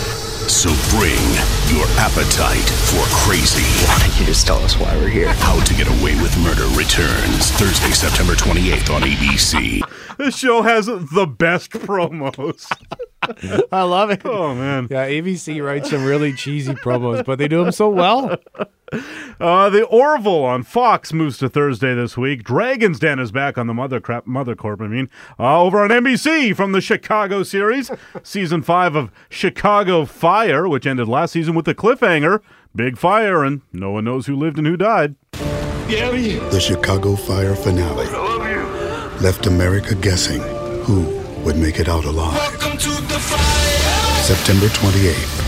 So 0.51 0.69
bring 0.99 1.15
your 1.73 1.87
appetite 1.97 2.69
for 2.91 3.01
crazy. 3.15 3.63
Why 3.87 3.97
don't 3.99 4.19
you 4.19 4.25
just 4.25 4.45
tell 4.45 4.57
us 4.57 4.77
why 4.77 4.95
we're 4.97 5.07
here? 5.07 5.29
How 5.29 5.57
to 5.63 5.73
Get 5.73 5.87
Away 5.87 6.21
with 6.21 6.37
Murder 6.39 6.65
returns 6.77 7.51
Thursday, 7.51 7.91
September 7.91 8.33
28th 8.33 8.93
on 8.93 9.01
ABC. 9.01 9.81
This 10.17 10.37
show 10.37 10.61
has 10.61 10.87
the 10.87 11.25
best 11.25 11.71
promos. 11.71 12.69
I 13.71 13.83
love 13.83 14.11
it. 14.11 14.23
Oh 14.25 14.53
man. 14.53 14.89
Yeah, 14.91 15.07
ABC 15.07 15.63
writes 15.65 15.89
some 15.89 16.03
really 16.03 16.33
cheesy 16.33 16.73
promos, 16.73 17.23
but 17.25 17.39
they 17.39 17.47
do 17.47 17.63
them 17.63 17.71
so 17.71 17.89
well. 17.89 18.35
Uh, 19.39 19.69
the 19.69 19.85
Orville 19.85 20.43
on 20.43 20.63
Fox 20.63 21.13
moves 21.13 21.37
to 21.39 21.49
Thursday 21.49 21.95
this 21.95 22.17
week. 22.17 22.43
Dragon's 22.43 22.99
Den 22.99 23.19
is 23.19 23.31
back 23.31 23.57
on 23.57 23.67
the 23.67 23.73
Mother 23.73 23.99
Crap 23.99 24.27
Mother 24.27 24.55
Corp. 24.55 24.81
I 24.81 24.87
mean, 24.87 25.09
uh, 25.39 25.61
over 25.61 25.81
on 25.81 25.89
NBC 25.89 26.55
from 26.55 26.73
the 26.73 26.81
Chicago 26.81 27.43
series, 27.43 27.89
season 28.23 28.61
five 28.61 28.95
of 28.95 29.11
Chicago 29.29 30.05
Fire, 30.05 30.67
which 30.67 30.85
ended 30.85 31.07
last 31.07 31.31
season 31.31 31.55
with 31.55 31.67
a 31.67 31.73
cliffhanger, 31.73 32.41
big 32.75 32.97
fire, 32.97 33.43
and 33.43 33.61
no 33.73 33.91
one 33.91 34.03
knows 34.05 34.27
who 34.27 34.35
lived 34.35 34.57
and 34.57 34.67
who 34.67 34.77
died. 34.77 35.15
The 36.49 36.59
Chicago 36.59 37.15
Fire 37.15 37.55
finale 37.55 38.07
left 39.21 39.45
America 39.45 39.93
guessing 39.95 40.41
who 40.83 41.01
would 41.43 41.57
make 41.57 41.79
it 41.79 41.89
out 41.89 42.05
alive. 42.05 42.39
September 44.23 44.67
28th. 44.67 45.40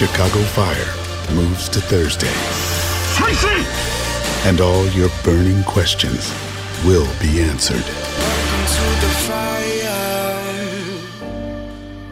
Chicago 0.00 0.40
Fire 0.40 0.94
moves 1.34 1.68
to 1.68 1.78
Thursday. 1.78 2.32
Tracy! 3.16 3.66
And 4.48 4.58
all 4.62 4.86
your 4.92 5.10
burning 5.22 5.62
questions 5.64 6.32
will 6.86 7.06
be 7.20 7.42
answered. 7.42 7.84
Welcome 7.84 8.64
to 8.70 8.80
the 9.02 9.12
fire. 9.28 9.68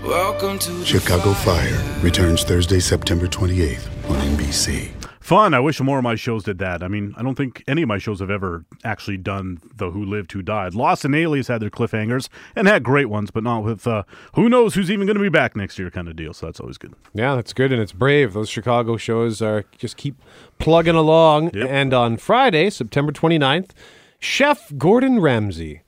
Welcome 0.06 0.58
to 0.58 0.84
Chicago 0.84 1.32
Fire 1.32 2.02
returns 2.02 2.44
Thursday, 2.44 2.80
September 2.80 3.26
28th 3.26 3.88
on 4.10 4.16
NBC. 4.36 5.07
Fun. 5.28 5.52
I 5.52 5.60
wish 5.60 5.78
more 5.78 5.98
of 5.98 6.04
my 6.04 6.14
shows 6.14 6.44
did 6.44 6.56
that. 6.60 6.82
I 6.82 6.88
mean, 6.88 7.12
I 7.18 7.22
don't 7.22 7.34
think 7.34 7.62
any 7.68 7.82
of 7.82 7.88
my 7.88 7.98
shows 7.98 8.20
have 8.20 8.30
ever 8.30 8.64
actually 8.82 9.18
done 9.18 9.58
the 9.76 9.90
Who 9.90 10.02
Lived, 10.02 10.32
Who 10.32 10.40
Died. 10.40 10.74
Lost 10.74 11.04
and 11.04 11.14
Alias 11.14 11.48
had 11.48 11.60
their 11.60 11.68
cliffhangers 11.68 12.30
and 12.56 12.66
had 12.66 12.82
great 12.82 13.10
ones, 13.10 13.30
but 13.30 13.44
not 13.44 13.62
with 13.62 13.86
uh, 13.86 14.04
who 14.36 14.48
knows 14.48 14.72
who's 14.72 14.90
even 14.90 15.06
going 15.06 15.18
to 15.18 15.22
be 15.22 15.28
back 15.28 15.54
next 15.54 15.78
year 15.78 15.90
kind 15.90 16.08
of 16.08 16.16
deal. 16.16 16.32
So 16.32 16.46
that's 16.46 16.60
always 16.60 16.78
good. 16.78 16.94
Yeah, 17.12 17.34
that's 17.34 17.52
good, 17.52 17.72
and 17.72 17.82
it's 17.82 17.92
brave. 17.92 18.32
Those 18.32 18.48
Chicago 18.48 18.96
shows 18.96 19.42
are 19.42 19.66
just 19.76 19.98
keep 19.98 20.16
plugging 20.58 20.94
along. 20.94 21.54
And 21.54 21.92
on 21.92 22.16
Friday, 22.16 22.70
September 22.70 23.12
29th, 23.12 23.72
Chef 24.18 24.72
Gordon 24.78 25.20
Ramsay. 25.20 25.82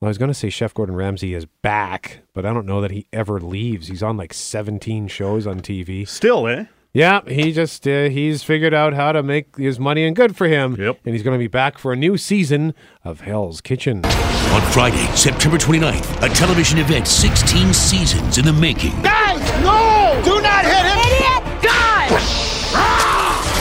Well, 0.00 0.06
I 0.06 0.08
was 0.08 0.16
going 0.16 0.30
to 0.30 0.34
say 0.34 0.48
Chef 0.48 0.72
Gordon 0.72 0.96
Ramsay 0.96 1.34
is 1.34 1.44
back, 1.44 2.20
but 2.32 2.46
I 2.46 2.54
don't 2.54 2.64
know 2.64 2.80
that 2.80 2.92
he 2.92 3.06
ever 3.12 3.38
leaves. 3.38 3.88
He's 3.88 4.02
on 4.02 4.16
like 4.16 4.32
17 4.32 5.08
shows 5.08 5.46
on 5.46 5.60
TV. 5.60 6.08
Still, 6.08 6.46
eh? 6.46 6.64
Yeah, 6.94 7.20
he 7.28 7.52
just 7.52 7.86
uh, 7.86 8.08
he's 8.08 8.42
figured 8.42 8.72
out 8.72 8.94
how 8.94 9.12
to 9.12 9.22
make 9.22 9.56
his 9.56 9.78
money, 9.78 10.04
and 10.04 10.16
good 10.16 10.36
for 10.36 10.48
him. 10.48 10.74
Yep. 10.76 11.00
And 11.04 11.14
he's 11.14 11.22
going 11.22 11.34
to 11.34 11.38
be 11.38 11.46
back 11.46 11.78
for 11.78 11.92
a 11.92 11.96
new 11.96 12.16
season 12.16 12.74
of 13.04 13.20
Hell's 13.20 13.60
Kitchen. 13.60 14.04
On 14.06 14.62
Friday, 14.72 15.06
September 15.14 15.58
29th, 15.58 16.22
a 16.22 16.34
television 16.34 16.78
event 16.78 17.06
16 17.06 17.74
seasons 17.74 18.38
in 18.38 18.44
the 18.44 18.52
making. 18.52 19.00
Guys, 19.02 19.38
no! 19.62 20.20
Do 20.24 20.40
not 20.40 20.64
hit 20.64 20.84
him! 20.84 20.98
Idiot! 20.98 21.62
God! 21.62 22.58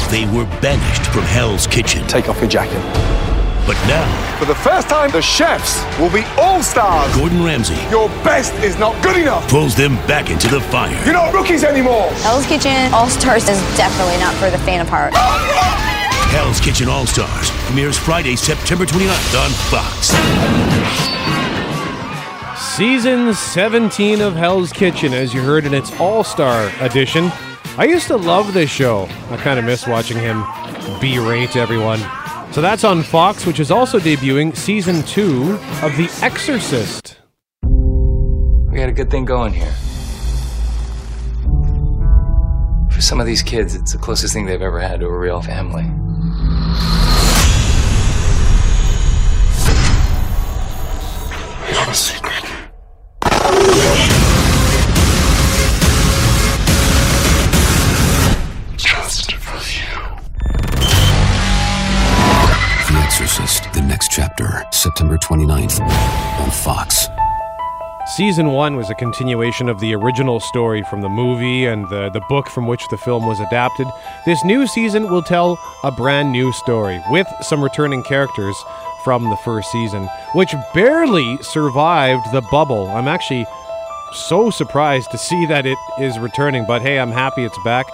They 0.10 0.26
were 0.28 0.46
banished 0.62 1.08
from 1.12 1.24
Hell's 1.24 1.68
Kitchen. 1.68 2.08
Take 2.08 2.30
off 2.30 2.40
your 2.40 2.50
jacket. 2.50 2.82
But 3.68 3.76
now, 3.86 4.08
For 4.40 4.46
the 4.46 4.56
first 4.56 4.88
time, 4.88 5.12
the 5.12 5.22
chefs 5.22 5.84
will 6.00 6.10
be 6.10 6.24
all 6.38 6.64
stars. 6.64 7.14
Gordon 7.18 7.44
Ramsay 7.44 7.76
Your 7.92 8.08
best 8.24 8.54
is 8.64 8.78
not 8.80 8.96
good 9.04 9.18
enough. 9.18 9.46
pulls 9.50 9.76
them 9.76 9.96
back 10.08 10.30
into 10.30 10.48
the 10.48 10.62
fire. 10.62 10.96
You're 11.04 11.14
not 11.14 11.34
rookies 11.34 11.66
anymore. 11.66 12.08
Hell's 12.24 12.46
Kitchen 12.46 12.94
All 12.94 13.10
Stars 13.10 13.44
is 13.50 13.60
definitely 13.76 14.18
not 14.20 14.34
for 14.36 14.50
the 14.50 14.58
faint 14.60 14.82
of 14.82 14.88
heart. 14.88 15.14
Hell's 16.32 16.62
Kitchen 16.62 16.88
All 16.88 17.06
Stars 17.06 17.50
premieres 17.68 17.98
Friday, 17.98 18.38
September 18.38 18.86
29th 18.86 19.36
on 19.44 19.52
Fox. 19.68 20.16
Season 22.78 23.34
17 23.34 24.22
of 24.22 24.34
Hell's 24.36 24.72
Kitchen, 24.72 25.14
as 25.14 25.34
you 25.34 25.42
heard 25.42 25.66
in 25.66 25.74
its 25.74 25.92
All 26.00 26.24
Star 26.24 26.72
edition. 26.80 27.32
I 27.78 27.84
used 27.86 28.08
to 28.08 28.16
love 28.16 28.54
this 28.54 28.70
show. 28.70 29.10
I 29.30 29.36
kind 29.38 29.60
of 29.60 29.66
miss 29.66 29.86
watching 29.86 30.18
him 30.18 30.44
berate 31.02 31.58
everyone. 31.58 32.00
So 32.58 32.62
that's 32.62 32.84
on 32.84 33.04
Fox, 33.04 33.46
which 33.46 33.60
is 33.60 33.70
also 33.70 34.00
debuting 34.00 34.58
season 34.58 35.04
two 35.04 35.60
of 35.84 35.96
The 35.96 36.10
Exorcist. 36.24 37.20
We 37.62 38.80
had 38.80 38.90
a 38.90 38.94
good 38.94 39.12
thing 39.12 39.26
going 39.26 39.54
here. 39.54 39.72
For 42.90 43.00
some 43.00 43.20
of 43.20 43.28
these 43.28 43.44
kids, 43.44 43.76
it's 43.76 43.92
the 43.92 44.00
closest 44.00 44.34
thing 44.34 44.48
they've 44.48 44.60
ever 44.60 44.80
had 44.80 45.02
to 45.02 45.06
a 45.06 45.16
real 45.16 45.40
family. 45.40 45.84
We 51.62 51.76
have 51.76 51.90
a 51.90 51.94
secret. 51.94 52.37
Exorcist, 63.28 63.74
the 63.74 63.82
next 63.82 64.10
chapter, 64.10 64.66
September 64.72 65.18
29th 65.18 65.82
on 65.82 66.50
Fox. 66.50 67.10
Season 68.16 68.52
one 68.54 68.78
was 68.78 68.90
a 68.90 68.96
continuation 68.96 69.68
of 69.68 69.82
the 69.82 69.94
original 69.94 70.40
story 70.40 70.82
from 70.84 71.02
the 71.02 71.10
movie 71.10 71.66
and 71.66 71.84
the, 71.90 72.10
the 72.12 72.22
book 72.30 72.48
from 72.48 72.68
which 72.68 72.88
the 72.90 72.96
film 72.98 73.28
was 73.28 73.42
adapted. 73.42 73.86
This 74.26 74.46
new 74.46 74.66
season 74.66 75.12
will 75.12 75.22
tell 75.22 75.60
a 75.84 75.92
brand 75.92 76.32
new 76.32 76.54
story 76.54 77.02
with 77.10 77.28
some 77.42 77.62
returning 77.62 78.02
characters 78.02 78.56
from 79.04 79.30
the 79.30 79.38
first 79.44 79.74
season, 79.74 80.08
which 80.34 80.56
barely 80.74 81.38
survived 81.42 82.32
the 82.32 82.48
bubble. 82.50 82.88
I'm 82.88 83.10
actually 83.10 83.46
so 84.30 84.50
surprised 84.50 85.12
to 85.12 85.18
see 85.18 85.46
that 85.48 85.66
it 85.66 85.78
is 86.00 86.18
returning, 86.18 86.66
but 86.66 86.82
hey, 86.82 86.98
I'm 86.98 87.12
happy 87.12 87.44
it's 87.44 87.60
back. 87.66 87.88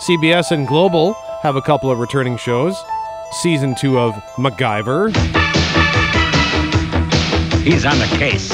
CBS 0.00 0.50
and 0.50 0.66
Global 0.66 1.12
have 1.42 1.54
a 1.54 1.62
couple 1.62 1.88
of 1.88 2.00
returning 2.00 2.36
shows. 2.36 2.74
Season 3.40 3.74
two 3.74 3.98
of 3.98 4.14
MacGyver. 4.36 5.08
He's 7.62 7.86
on 7.86 7.98
the 7.98 8.06
case. 8.18 8.50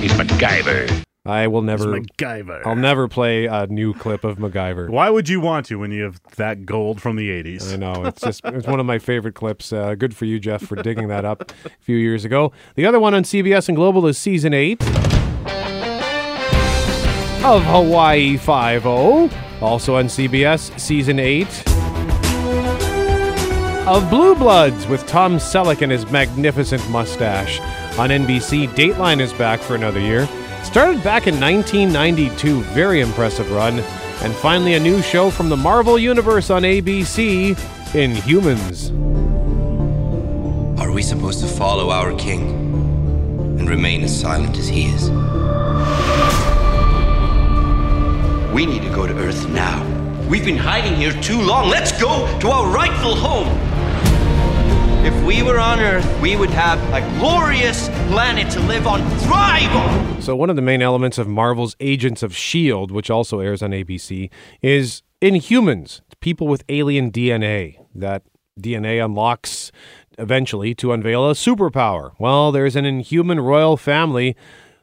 He's 0.00 0.12
MacGyver. 0.12 1.04
I 1.24 1.46
will 1.46 1.62
never. 1.62 1.86
MacGyver. 1.86 2.62
I'll 2.66 2.74
never 2.74 3.06
play 3.08 3.44
a 3.44 3.66
new 3.66 3.94
clip 3.94 4.24
of 4.24 4.38
MacGyver. 4.38 4.88
Why 4.88 5.10
would 5.10 5.28
you 5.28 5.40
want 5.40 5.66
to 5.66 5.78
when 5.78 5.92
you 5.92 6.04
have 6.04 6.20
that 6.36 6.64
gold 6.66 7.00
from 7.00 7.16
the 7.16 7.28
80s? 7.28 7.72
I 7.72 7.76
know. 7.76 8.06
It's 8.06 8.22
just 8.22 8.40
it's 8.44 8.66
one 8.66 8.80
of 8.80 8.86
my 8.86 8.98
favorite 8.98 9.34
clips. 9.34 9.72
Uh, 9.72 9.94
good 9.94 10.16
for 10.16 10.24
you, 10.24 10.40
Jeff, 10.40 10.62
for 10.62 10.76
digging 10.76 11.08
that 11.08 11.24
up 11.24 11.52
a 11.64 11.70
few 11.80 11.96
years 11.96 12.24
ago. 12.24 12.52
The 12.74 12.86
other 12.86 12.98
one 12.98 13.14
on 13.14 13.22
CBS 13.24 13.68
and 13.68 13.76
Global 13.76 14.06
is 14.06 14.18
season 14.18 14.54
eight 14.54 14.82
of 17.44 17.62
Hawaii 17.64 18.36
Five 18.38 18.86
O. 18.86 19.30
Also 19.60 19.96
on 19.96 20.06
CBS, 20.06 20.76
season 20.80 21.20
eight 21.20 21.46
of 23.86 24.08
Blue 24.08 24.36
Bloods 24.36 24.86
with 24.86 25.04
Tom 25.08 25.38
Selleck 25.38 25.82
and 25.82 25.90
his 25.90 26.08
magnificent 26.08 26.88
mustache. 26.88 27.58
On 27.98 28.10
NBC, 28.10 28.68
Dateline 28.68 29.20
is 29.20 29.32
back 29.32 29.58
for 29.60 29.74
another 29.74 29.98
year. 29.98 30.28
Started 30.62 31.02
back 31.02 31.26
in 31.26 31.40
1992, 31.40 32.62
very 32.74 33.00
impressive 33.00 33.50
run. 33.50 33.80
And 34.20 34.32
finally, 34.36 34.74
a 34.74 34.80
new 34.80 35.02
show 35.02 35.30
from 35.30 35.48
the 35.48 35.56
Marvel 35.56 35.98
Universe 35.98 36.48
on 36.48 36.62
ABC, 36.62 37.56
Inhumans. 37.92 38.92
Are 40.78 40.92
we 40.92 41.02
supposed 41.02 41.40
to 41.40 41.48
follow 41.48 41.90
our 41.90 42.16
king 42.16 42.50
and 43.58 43.68
remain 43.68 44.04
as 44.04 44.16
silent 44.18 44.56
as 44.58 44.68
he 44.68 44.84
is? 44.86 45.10
We 48.54 48.64
need 48.64 48.82
to 48.82 48.94
go 48.94 49.08
to 49.08 49.14
Earth 49.18 49.48
now. 49.48 49.82
We've 50.28 50.44
been 50.44 50.56
hiding 50.56 50.94
here 50.94 51.12
too 51.20 51.40
long. 51.42 51.68
Let's 51.68 51.90
go 52.00 52.38
to 52.38 52.48
our 52.48 52.68
rightful 52.68 53.16
home. 53.16 53.71
If 55.04 55.24
we 55.24 55.42
were 55.42 55.58
on 55.58 55.80
Earth, 55.80 56.20
we 56.20 56.36
would 56.36 56.50
have 56.50 56.78
a 56.94 57.00
glorious 57.18 57.88
planet 58.06 58.52
to 58.52 58.60
live 58.60 58.86
on, 58.86 59.00
thrive 59.18 59.74
on. 59.74 60.22
So, 60.22 60.36
one 60.36 60.48
of 60.48 60.54
the 60.54 60.62
main 60.62 60.80
elements 60.80 61.18
of 61.18 61.26
Marvel's 61.26 61.74
Agents 61.80 62.22
of 62.22 62.30
S.H.I.E.L.D., 62.30 62.94
which 62.94 63.10
also 63.10 63.40
airs 63.40 63.64
on 63.64 63.72
ABC, 63.72 64.30
is 64.62 65.02
Inhumans, 65.20 66.02
people 66.20 66.46
with 66.46 66.62
alien 66.68 67.10
DNA. 67.10 67.84
That 67.92 68.22
DNA 68.60 69.04
unlocks 69.04 69.72
eventually 70.18 70.72
to 70.76 70.92
unveil 70.92 71.28
a 71.28 71.34
superpower. 71.34 72.12
Well, 72.20 72.52
there's 72.52 72.76
an 72.76 72.84
Inhuman 72.84 73.40
royal 73.40 73.76
family 73.76 74.36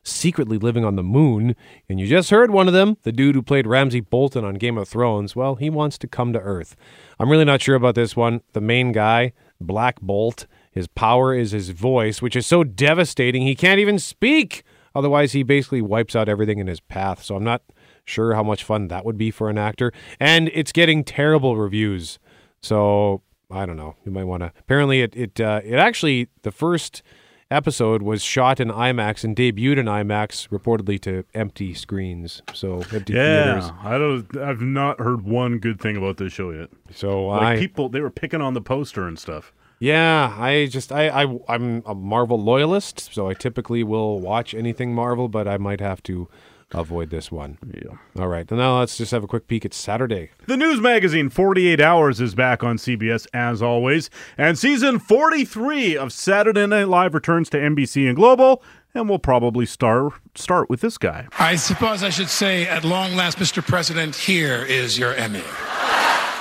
secretly 0.03 0.57
living 0.57 0.83
on 0.83 0.97
the 0.97 1.03
moon, 1.03 1.55
and 1.87 1.97
you 1.97 2.07
just 2.07 2.29
heard 2.29 2.51
one 2.51 2.67
of 2.67 2.73
them, 2.73 2.97
the 3.03 3.11
dude 3.13 3.35
who 3.35 3.41
played 3.41 3.67
Ramsay 3.67 4.01
Bolton 4.01 4.43
on 4.43 4.55
Game 4.55 4.77
of 4.77 4.89
Thrones. 4.89 5.35
Well, 5.35 5.55
he 5.55 5.69
wants 5.69 5.97
to 5.99 6.07
come 6.07 6.33
to 6.33 6.39
Earth. 6.39 6.75
I'm 7.19 7.29
really 7.29 7.45
not 7.45 7.61
sure 7.61 7.75
about 7.75 7.95
this 7.95 8.15
one. 8.15 8.41
The 8.53 8.61
main 8.61 8.91
guy, 8.91 9.33
Black 9.61 9.99
Bolt, 10.01 10.45
his 10.71 10.87
power 10.87 11.33
is 11.33 11.51
his 11.51 11.69
voice, 11.69 12.21
which 12.21 12.35
is 12.35 12.45
so 12.45 12.63
devastating 12.63 13.41
he 13.41 13.55
can't 13.55 13.79
even 13.79 13.99
speak. 13.99 14.63
Otherwise, 14.95 15.33
he 15.33 15.43
basically 15.43 15.81
wipes 15.81 16.15
out 16.15 16.29
everything 16.29 16.59
in 16.59 16.67
his 16.67 16.79
path. 16.79 17.23
So 17.23 17.35
I'm 17.35 17.43
not 17.43 17.61
sure 18.05 18.33
how 18.33 18.43
much 18.43 18.63
fun 18.63 18.87
that 18.87 19.05
would 19.05 19.17
be 19.17 19.31
for 19.31 19.49
an 19.49 19.57
actor. 19.57 19.91
And 20.19 20.49
it's 20.53 20.71
getting 20.71 21.03
terrible 21.03 21.57
reviews. 21.57 22.19
So 22.61 23.21
I 23.51 23.65
don't 23.65 23.77
know. 23.77 23.95
You 24.05 24.11
might 24.11 24.25
want 24.25 24.43
to. 24.43 24.51
Apparently, 24.59 25.01
it 25.01 25.15
it 25.15 25.39
uh, 25.39 25.61
it 25.63 25.75
actually 25.75 26.29
the 26.43 26.51
first 26.51 27.01
episode 27.51 28.01
was 28.01 28.23
shot 28.23 28.59
in 28.59 28.69
IMAX 28.69 29.23
and 29.23 29.35
debuted 29.35 29.77
in 29.77 29.85
IMAX, 29.85 30.47
reportedly 30.49 30.99
to 31.01 31.23
empty 31.33 31.73
screens. 31.73 32.41
So 32.53 32.83
empty 32.93 33.13
Yeah, 33.13 33.43
theaters. 33.59 33.71
I 33.81 33.97
don't. 33.97 34.37
I've 34.37 34.61
not 34.61 34.99
heard 34.99 35.23
one 35.23 35.59
good 35.59 35.79
thing 35.79 35.97
about 35.97 36.17
this 36.17 36.33
show 36.33 36.51
yet. 36.51 36.69
So 36.91 37.27
like 37.27 37.57
I 37.57 37.59
people, 37.59 37.89
they 37.89 38.01
were 38.01 38.11
picking 38.11 38.41
on 38.41 38.53
the 38.53 38.61
poster 38.61 39.07
and 39.07 39.17
stuff. 39.17 39.53
Yeah, 39.81 40.35
I 40.37 40.65
just 40.65 40.91
I, 40.91 41.07
I 41.23 41.39
I'm 41.47 41.81
a 41.85 41.95
Marvel 41.95 42.41
loyalist, 42.41 43.13
so 43.13 43.29
I 43.29 43.33
typically 43.33 43.81
will 43.83 44.19
watch 44.19 44.53
anything 44.53 44.93
Marvel, 44.93 45.29
but 45.29 45.47
I 45.47 45.57
might 45.57 45.79
have 45.79 46.03
to 46.03 46.27
avoid 46.73 47.09
this 47.09 47.31
one. 47.31 47.57
Yeah. 47.73 47.97
All 48.21 48.27
right. 48.27 48.49
Now 48.49 48.79
let's 48.79 48.97
just 48.97 49.11
have 49.11 49.23
a 49.23 49.27
quick 49.27 49.47
peek 49.47 49.65
at 49.65 49.73
Saturday. 49.73 50.31
The 50.47 50.57
news 50.57 50.79
magazine 50.79 51.29
48 51.29 51.81
Hours 51.81 52.21
is 52.21 52.35
back 52.35 52.63
on 52.63 52.77
CBS 52.77 53.27
as 53.33 53.61
always, 53.61 54.09
and 54.37 54.57
season 54.57 54.99
43 54.99 55.97
of 55.97 56.11
Saturday 56.11 56.67
Night 56.67 56.87
Live 56.87 57.13
returns 57.13 57.49
to 57.49 57.57
NBC 57.57 58.07
and 58.07 58.15
Global, 58.15 58.61
and 58.93 59.09
we'll 59.09 59.19
probably 59.19 59.65
start 59.65 60.13
start 60.35 60.69
with 60.69 60.81
this 60.81 60.97
guy. 60.97 61.27
I 61.37 61.55
suppose 61.55 62.03
I 62.03 62.09
should 62.09 62.29
say, 62.29 62.67
at 62.67 62.83
long 62.83 63.15
last, 63.15 63.37
Mr. 63.37 63.65
President, 63.65 64.15
here 64.15 64.63
is 64.63 64.97
your 64.97 65.13
Emmy. 65.13 65.43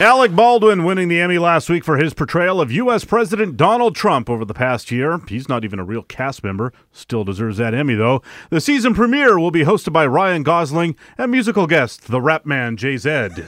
Alec 0.00 0.32
Baldwin 0.34 0.84
winning 0.84 1.08
the 1.08 1.20
Emmy 1.20 1.38
last 1.38 1.68
week 1.68 1.82
for 1.84 1.96
his 1.96 2.14
portrayal 2.14 2.60
of 2.60 2.70
U.S. 2.70 3.04
President 3.04 3.56
Donald 3.56 3.96
Trump 3.96 4.30
over 4.30 4.44
the 4.44 4.54
past 4.54 4.92
year. 4.92 5.20
He's 5.28 5.48
not 5.48 5.64
even 5.64 5.80
a 5.80 5.84
real 5.84 6.02
cast 6.02 6.44
member. 6.44 6.72
Still 6.92 7.24
deserves 7.24 7.56
that 7.58 7.74
Emmy, 7.74 7.94
though. 7.96 8.22
The 8.50 8.60
season 8.60 8.94
premiere 8.94 9.40
will 9.40 9.50
be 9.50 9.64
hosted 9.64 9.92
by 9.92 10.06
Ryan 10.06 10.44
Gosling 10.44 10.94
and 11.16 11.32
musical 11.32 11.66
guest, 11.66 12.06
the 12.06 12.20
rap 12.20 12.46
man 12.46 12.76
Jay 12.76 12.96
Z. 12.96 13.28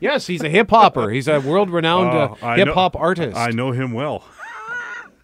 Yes, 0.00 0.26
he's 0.26 0.42
a 0.42 0.50
hip 0.50 0.68
hopper. 0.68 1.08
He's 1.08 1.28
a 1.28 1.40
world 1.40 1.70
renowned 1.70 2.10
Oh, 2.10 2.36
uh, 2.46 2.56
hip 2.56 2.68
hop 2.68 2.94
artist. 2.94 3.38
I 3.38 3.52
know 3.52 3.70
him 3.72 3.92
well. 3.92 4.22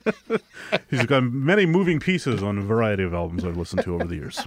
He's 0.90 1.04
got 1.04 1.22
many 1.24 1.66
moving 1.66 2.00
pieces 2.00 2.42
on 2.42 2.56
a 2.56 2.62
variety 2.62 3.02
of 3.02 3.12
albums 3.12 3.44
I've 3.44 3.58
listened 3.58 3.82
to 3.82 3.94
over 3.96 4.06
the 4.06 4.14
years. 4.14 4.40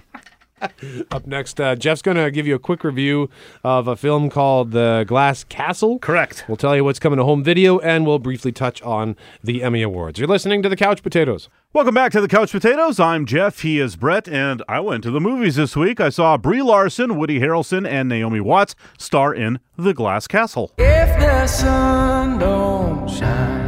Up 1.10 1.26
next, 1.26 1.60
uh, 1.60 1.76
Jeff's 1.76 2.02
going 2.02 2.16
to 2.16 2.30
give 2.30 2.46
you 2.46 2.54
a 2.54 2.58
quick 2.58 2.84
review 2.84 3.28
of 3.62 3.88
a 3.88 3.96
film 3.96 4.30
called 4.30 4.72
The 4.72 5.04
Glass 5.06 5.44
Castle. 5.44 5.98
Correct. 5.98 6.44
We'll 6.48 6.56
tell 6.56 6.74
you 6.76 6.84
what's 6.84 6.98
coming 6.98 7.18
to 7.18 7.24
home 7.24 7.42
video, 7.42 7.78
and 7.78 8.06
we'll 8.06 8.18
briefly 8.18 8.52
touch 8.52 8.82
on 8.82 9.16
the 9.42 9.62
Emmy 9.62 9.82
Awards. 9.82 10.18
You're 10.18 10.28
listening 10.28 10.62
to 10.62 10.68
the 10.68 10.76
Couch 10.76 11.02
Potatoes. 11.02 11.48
Welcome 11.72 11.94
back 11.94 12.12
to 12.12 12.20
the 12.20 12.28
Couch 12.28 12.52
Potatoes. 12.52 13.00
I'm 13.00 13.26
Jeff. 13.26 13.60
He 13.60 13.80
is 13.80 13.96
Brett, 13.96 14.28
and 14.28 14.62
I 14.68 14.80
went 14.80 15.02
to 15.04 15.10
the 15.10 15.20
movies 15.20 15.56
this 15.56 15.74
week. 15.74 16.00
I 16.00 16.08
saw 16.08 16.36
Brie 16.36 16.62
Larson, 16.62 17.16
Woody 17.16 17.40
Harrelson, 17.40 17.86
and 17.88 18.08
Naomi 18.08 18.40
Watts 18.40 18.76
star 18.98 19.34
in 19.34 19.58
The 19.76 19.92
Glass 19.92 20.26
Castle. 20.28 20.72
If 20.78 21.18
the 21.18 21.46
sun 21.46 22.38
don't 22.38 23.08
shine. 23.10 23.63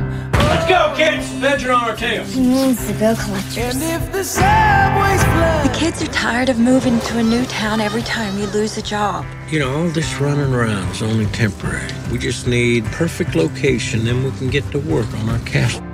Let's 0.69 0.89
go, 0.89 0.97
kids! 0.97 1.29
Venture 1.35 1.73
on 1.73 1.85
our 1.85 1.95
tails. 1.95 2.35
He 2.35 2.41
means 2.41 2.85
the 2.89 2.95
bill 2.95 3.15
collectors. 3.15 3.77
And 3.77 4.03
if 4.03 4.11
the 4.11 4.25
subway's 4.25 5.23
The 5.63 5.73
kids 5.73 6.03
are 6.03 6.13
tired 6.13 6.49
of 6.49 6.59
moving 6.59 6.99
to 6.99 7.19
a 7.19 7.23
new 7.23 7.47
town 7.47 7.81
every 7.81 8.03
time 8.03 8.37
you 8.37 8.47
lose 8.47 8.77
a 8.77 8.83
job. 8.83 9.25
You 9.49 9.61
know, 9.61 9.73
all 9.73 9.89
this 9.91 10.13
running 10.21 10.53
around 10.53 10.91
is 10.91 11.03
only 11.03 11.27
temporary. 11.27 11.89
We 12.11 12.19
just 12.19 12.49
need 12.49 12.85
perfect 12.87 13.37
location, 13.37 14.05
then 14.05 14.25
we 14.25 14.33
can 14.33 14.51
get 14.51 14.69
to 14.73 14.81
work 14.81 15.07
on 15.15 15.31
our 15.31 15.39
castle. 15.47 15.86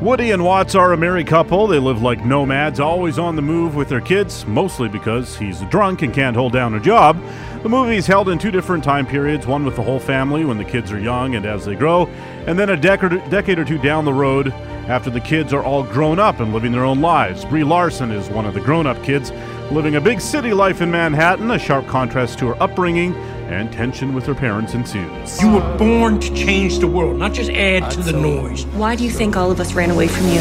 Woody 0.00 0.32
and 0.32 0.44
Watts 0.44 0.74
are 0.74 0.92
a 0.92 0.96
married 0.96 1.26
couple. 1.26 1.66
They 1.66 1.78
live 1.78 2.02
like 2.02 2.22
nomads, 2.22 2.80
always 2.80 3.18
on 3.18 3.34
the 3.34 3.40
move 3.40 3.74
with 3.74 3.88
their 3.88 4.02
kids, 4.02 4.44
mostly 4.46 4.90
because 4.90 5.38
he's 5.38 5.62
drunk 5.62 6.02
and 6.02 6.12
can't 6.12 6.36
hold 6.36 6.52
down 6.52 6.74
a 6.74 6.80
job. 6.80 7.18
The 7.62 7.70
movie 7.70 7.96
is 7.96 8.06
held 8.06 8.28
in 8.28 8.38
two 8.38 8.50
different 8.50 8.84
time 8.84 9.06
periods 9.06 9.46
one 9.46 9.64
with 9.64 9.74
the 9.74 9.82
whole 9.82 9.98
family 9.98 10.44
when 10.44 10.58
the 10.58 10.66
kids 10.66 10.92
are 10.92 11.00
young 11.00 11.34
and 11.34 11.46
as 11.46 11.64
they 11.64 11.74
grow, 11.74 12.08
and 12.46 12.58
then 12.58 12.68
a 12.68 12.76
decade, 12.76 13.30
decade 13.30 13.58
or 13.58 13.64
two 13.64 13.78
down 13.78 14.04
the 14.04 14.12
road 14.12 14.52
after 14.86 15.08
the 15.08 15.18
kids 15.18 15.54
are 15.54 15.64
all 15.64 15.82
grown 15.82 16.18
up 16.18 16.40
and 16.40 16.52
living 16.52 16.72
their 16.72 16.84
own 16.84 17.00
lives. 17.00 17.46
Brie 17.46 17.64
Larson 17.64 18.10
is 18.10 18.28
one 18.28 18.44
of 18.44 18.52
the 18.52 18.60
grown 18.60 18.86
up 18.86 19.02
kids 19.02 19.32
living 19.70 19.96
a 19.96 20.00
big 20.00 20.20
city 20.20 20.52
life 20.52 20.82
in 20.82 20.90
Manhattan, 20.90 21.50
a 21.50 21.58
sharp 21.58 21.86
contrast 21.86 22.38
to 22.40 22.48
her 22.48 22.62
upbringing, 22.62 23.14
and 23.48 23.72
tension 23.72 24.14
with 24.14 24.26
her 24.26 24.34
parents 24.34 24.74
ensues. 24.74 25.40
You 25.40 25.52
were 25.52 25.76
born 25.76 26.20
to 26.20 26.34
change 26.34 26.78
the 26.78 26.86
world, 26.86 27.18
not 27.18 27.32
just 27.32 27.50
add 27.50 27.90
to 27.92 28.00
the 28.00 28.12
noise. 28.12 28.64
Why 28.66 28.96
do 28.96 29.04
you 29.04 29.10
think 29.10 29.36
all 29.36 29.50
of 29.50 29.60
us 29.60 29.74
ran 29.74 29.90
away 29.90 30.08
from 30.08 30.26
you? 30.28 30.40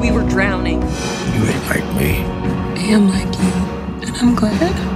We 0.00 0.10
were 0.10 0.28
drowning. 0.28 0.82
You 0.82 1.44
ain't 1.44 1.66
like 1.68 1.96
me. 1.96 2.22
I 2.22 2.84
am 2.86 3.08
like 3.08 3.34
you, 3.38 4.06
and 4.06 4.16
I'm 4.16 4.34
glad. 4.34 4.91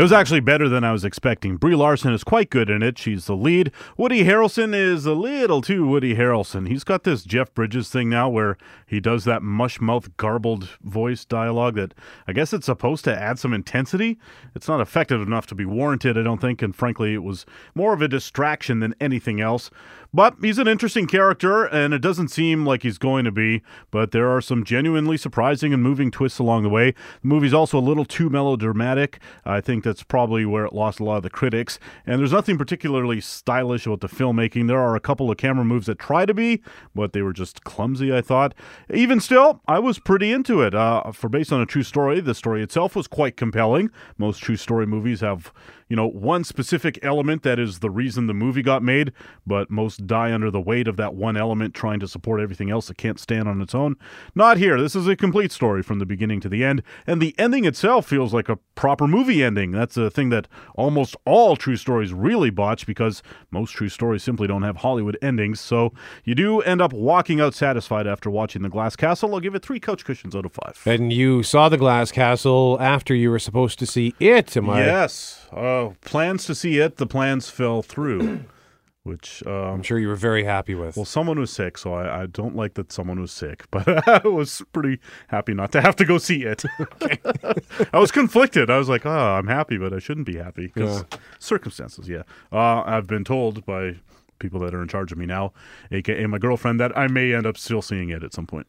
It 0.00 0.02
was 0.02 0.12
actually 0.12 0.40
better 0.40 0.66
than 0.66 0.82
I 0.82 0.92
was 0.92 1.04
expecting. 1.04 1.58
Brie 1.58 1.74
Larson 1.74 2.14
is 2.14 2.24
quite 2.24 2.48
good 2.48 2.70
in 2.70 2.82
it. 2.82 2.96
She's 2.96 3.26
the 3.26 3.36
lead. 3.36 3.70
Woody 3.98 4.24
Harrelson 4.24 4.74
is 4.74 5.04
a 5.04 5.12
little 5.12 5.60
too 5.60 5.86
Woody 5.86 6.14
Harrelson. 6.14 6.68
He's 6.68 6.84
got 6.84 7.04
this 7.04 7.22
Jeff 7.22 7.52
Bridges 7.52 7.90
thing 7.90 8.08
now 8.08 8.26
where 8.30 8.56
he 8.86 8.98
does 8.98 9.24
that 9.26 9.42
mush 9.42 9.78
mouth 9.78 10.16
garbled 10.16 10.70
voice 10.82 11.26
dialogue 11.26 11.74
that 11.74 11.92
I 12.26 12.32
guess 12.32 12.54
it's 12.54 12.64
supposed 12.64 13.04
to 13.04 13.14
add 13.14 13.38
some 13.38 13.52
intensity. 13.52 14.18
It's 14.54 14.68
not 14.68 14.80
effective 14.80 15.20
enough 15.20 15.46
to 15.48 15.54
be 15.54 15.66
warranted, 15.66 16.16
I 16.16 16.22
don't 16.22 16.40
think, 16.40 16.62
and 16.62 16.74
frankly, 16.74 17.12
it 17.12 17.22
was 17.22 17.44
more 17.74 17.92
of 17.92 18.00
a 18.00 18.08
distraction 18.08 18.80
than 18.80 18.94
anything 19.02 19.42
else. 19.42 19.70
But 20.12 20.36
he's 20.40 20.58
an 20.58 20.66
interesting 20.66 21.06
character, 21.06 21.64
and 21.64 21.94
it 21.94 22.00
doesn't 22.00 22.28
seem 22.28 22.66
like 22.66 22.82
he's 22.82 22.98
going 22.98 23.24
to 23.24 23.30
be. 23.30 23.62
But 23.90 24.10
there 24.10 24.28
are 24.28 24.40
some 24.40 24.64
genuinely 24.64 25.16
surprising 25.16 25.72
and 25.72 25.82
moving 25.82 26.10
twists 26.10 26.38
along 26.38 26.64
the 26.64 26.68
way. 26.68 26.92
The 27.22 27.28
movie's 27.28 27.54
also 27.54 27.78
a 27.78 27.80
little 27.80 28.04
too 28.04 28.28
melodramatic. 28.28 29.20
I 29.44 29.60
think 29.60 29.84
that's 29.84 30.02
probably 30.02 30.44
where 30.44 30.64
it 30.64 30.72
lost 30.72 30.98
a 30.98 31.04
lot 31.04 31.18
of 31.18 31.22
the 31.22 31.30
critics. 31.30 31.78
And 32.06 32.18
there's 32.18 32.32
nothing 32.32 32.58
particularly 32.58 33.20
stylish 33.20 33.86
about 33.86 34.00
the 34.00 34.08
filmmaking. 34.08 34.66
There 34.66 34.80
are 34.80 34.96
a 34.96 35.00
couple 35.00 35.30
of 35.30 35.36
camera 35.36 35.64
moves 35.64 35.86
that 35.86 35.98
try 35.98 36.26
to 36.26 36.34
be, 36.34 36.62
but 36.94 37.12
they 37.12 37.22
were 37.22 37.32
just 37.32 37.62
clumsy, 37.64 38.12
I 38.12 38.20
thought. 38.20 38.54
Even 38.92 39.20
still, 39.20 39.60
I 39.68 39.78
was 39.78 39.98
pretty 39.98 40.32
into 40.32 40.60
it. 40.62 40.74
Uh, 40.74 41.12
for 41.12 41.28
based 41.28 41.52
on 41.52 41.60
a 41.60 41.66
true 41.66 41.84
story, 41.84 42.20
the 42.20 42.34
story 42.34 42.62
itself 42.62 42.96
was 42.96 43.06
quite 43.06 43.36
compelling. 43.36 43.90
Most 44.18 44.38
true 44.42 44.56
story 44.56 44.86
movies 44.86 45.20
have 45.20 45.52
you 45.90 45.96
know, 45.96 46.08
one 46.08 46.44
specific 46.44 46.98
element 47.02 47.42
that 47.42 47.58
is 47.58 47.80
the 47.80 47.90
reason 47.90 48.28
the 48.28 48.32
movie 48.32 48.62
got 48.62 48.82
made, 48.82 49.12
but 49.44 49.70
most 49.70 50.06
die 50.06 50.32
under 50.32 50.50
the 50.50 50.60
weight 50.60 50.86
of 50.86 50.96
that 50.96 51.14
one 51.14 51.36
element 51.36 51.74
trying 51.74 51.98
to 52.00 52.08
support 52.08 52.40
everything 52.40 52.70
else 52.70 52.86
that 52.86 52.96
can't 52.96 53.18
stand 53.18 53.48
on 53.48 53.60
its 53.60 53.74
own. 53.74 53.96
Not 54.34 54.56
here. 54.56 54.80
This 54.80 54.94
is 54.94 55.08
a 55.08 55.16
complete 55.16 55.50
story 55.50 55.82
from 55.82 55.98
the 55.98 56.06
beginning 56.06 56.40
to 56.42 56.48
the 56.48 56.64
end, 56.64 56.82
and 57.08 57.20
the 57.20 57.34
ending 57.38 57.64
itself 57.64 58.06
feels 58.06 58.32
like 58.32 58.48
a 58.48 58.56
proper 58.76 59.08
movie 59.08 59.42
ending. 59.42 59.72
That's 59.72 59.96
a 59.96 60.10
thing 60.10 60.30
that 60.30 60.46
almost 60.76 61.16
all 61.26 61.56
true 61.56 61.76
stories 61.76 62.12
really 62.12 62.50
botch 62.50 62.86
because 62.86 63.22
most 63.50 63.72
true 63.72 63.88
stories 63.88 64.22
simply 64.22 64.46
don't 64.46 64.62
have 64.62 64.78
Hollywood 64.78 65.18
endings. 65.20 65.60
So 65.60 65.92
you 66.24 66.36
do 66.36 66.60
end 66.60 66.80
up 66.80 66.92
walking 66.92 67.40
out 67.40 67.52
satisfied 67.52 68.06
after 68.06 68.30
watching 68.30 68.62
The 68.62 68.68
Glass 68.68 68.94
Castle. 68.94 69.34
I'll 69.34 69.40
give 69.40 69.56
it 69.56 69.62
three 69.64 69.80
couch 69.80 70.04
cushions 70.04 70.36
out 70.36 70.46
of 70.46 70.52
five. 70.52 70.80
And 70.86 71.12
you 71.12 71.42
saw 71.42 71.68
the 71.68 71.76
Glass 71.76 72.12
Castle 72.12 72.78
after 72.80 73.12
you 73.12 73.30
were 73.30 73.40
supposed 73.40 73.80
to 73.80 73.86
see 73.86 74.14
it. 74.20 74.56
Am 74.56 74.70
I? 74.70 74.84
Yes. 74.84 75.48
Uh, 75.52 75.79
plans 76.02 76.44
to 76.46 76.54
see 76.54 76.78
it, 76.78 76.96
the 76.96 77.06
plans 77.06 77.48
fell 77.50 77.82
through, 77.82 78.44
which 79.02 79.42
um, 79.46 79.52
I'm 79.52 79.82
sure 79.82 79.98
you 79.98 80.08
were 80.08 80.14
very 80.16 80.44
happy 80.44 80.74
with. 80.74 80.96
Well, 80.96 81.04
someone 81.04 81.38
was 81.38 81.50
sick, 81.50 81.78
so 81.78 81.94
I, 81.94 82.22
I 82.22 82.26
don't 82.26 82.54
like 82.54 82.74
that 82.74 82.92
someone 82.92 83.20
was 83.20 83.32
sick, 83.32 83.64
but 83.70 84.06
I 84.24 84.26
was 84.28 84.62
pretty 84.72 85.00
happy 85.28 85.54
not 85.54 85.72
to 85.72 85.80
have 85.80 85.96
to 85.96 86.04
go 86.04 86.18
see 86.18 86.44
it. 86.44 86.62
I 87.92 87.98
was 87.98 88.10
conflicted. 88.10 88.70
I 88.70 88.78
was 88.78 88.88
like, 88.88 89.06
oh, 89.06 89.10
I'm 89.38 89.46
happy, 89.48 89.78
but 89.78 89.92
I 89.92 89.98
shouldn't 89.98 90.26
be 90.26 90.36
happy 90.36 90.66
because 90.72 91.04
Yeah. 91.10 91.18
circumstances. 91.38 92.08
Yeah, 92.08 92.22
uh, 92.52 92.82
I've 92.86 93.06
been 93.06 93.24
told 93.24 93.64
by 93.66 93.96
people 94.38 94.60
that 94.60 94.74
are 94.74 94.80
in 94.82 94.88
charge 94.88 95.12
of 95.12 95.18
me 95.18 95.26
now, 95.26 95.52
aka 95.90 96.26
my 96.26 96.38
girlfriend, 96.38 96.80
that 96.80 96.96
I 96.96 97.06
may 97.08 97.34
end 97.34 97.46
up 97.46 97.56
still 97.58 97.82
seeing 97.82 98.08
it 98.10 98.22
at 98.22 98.32
some 98.32 98.46
point. 98.46 98.66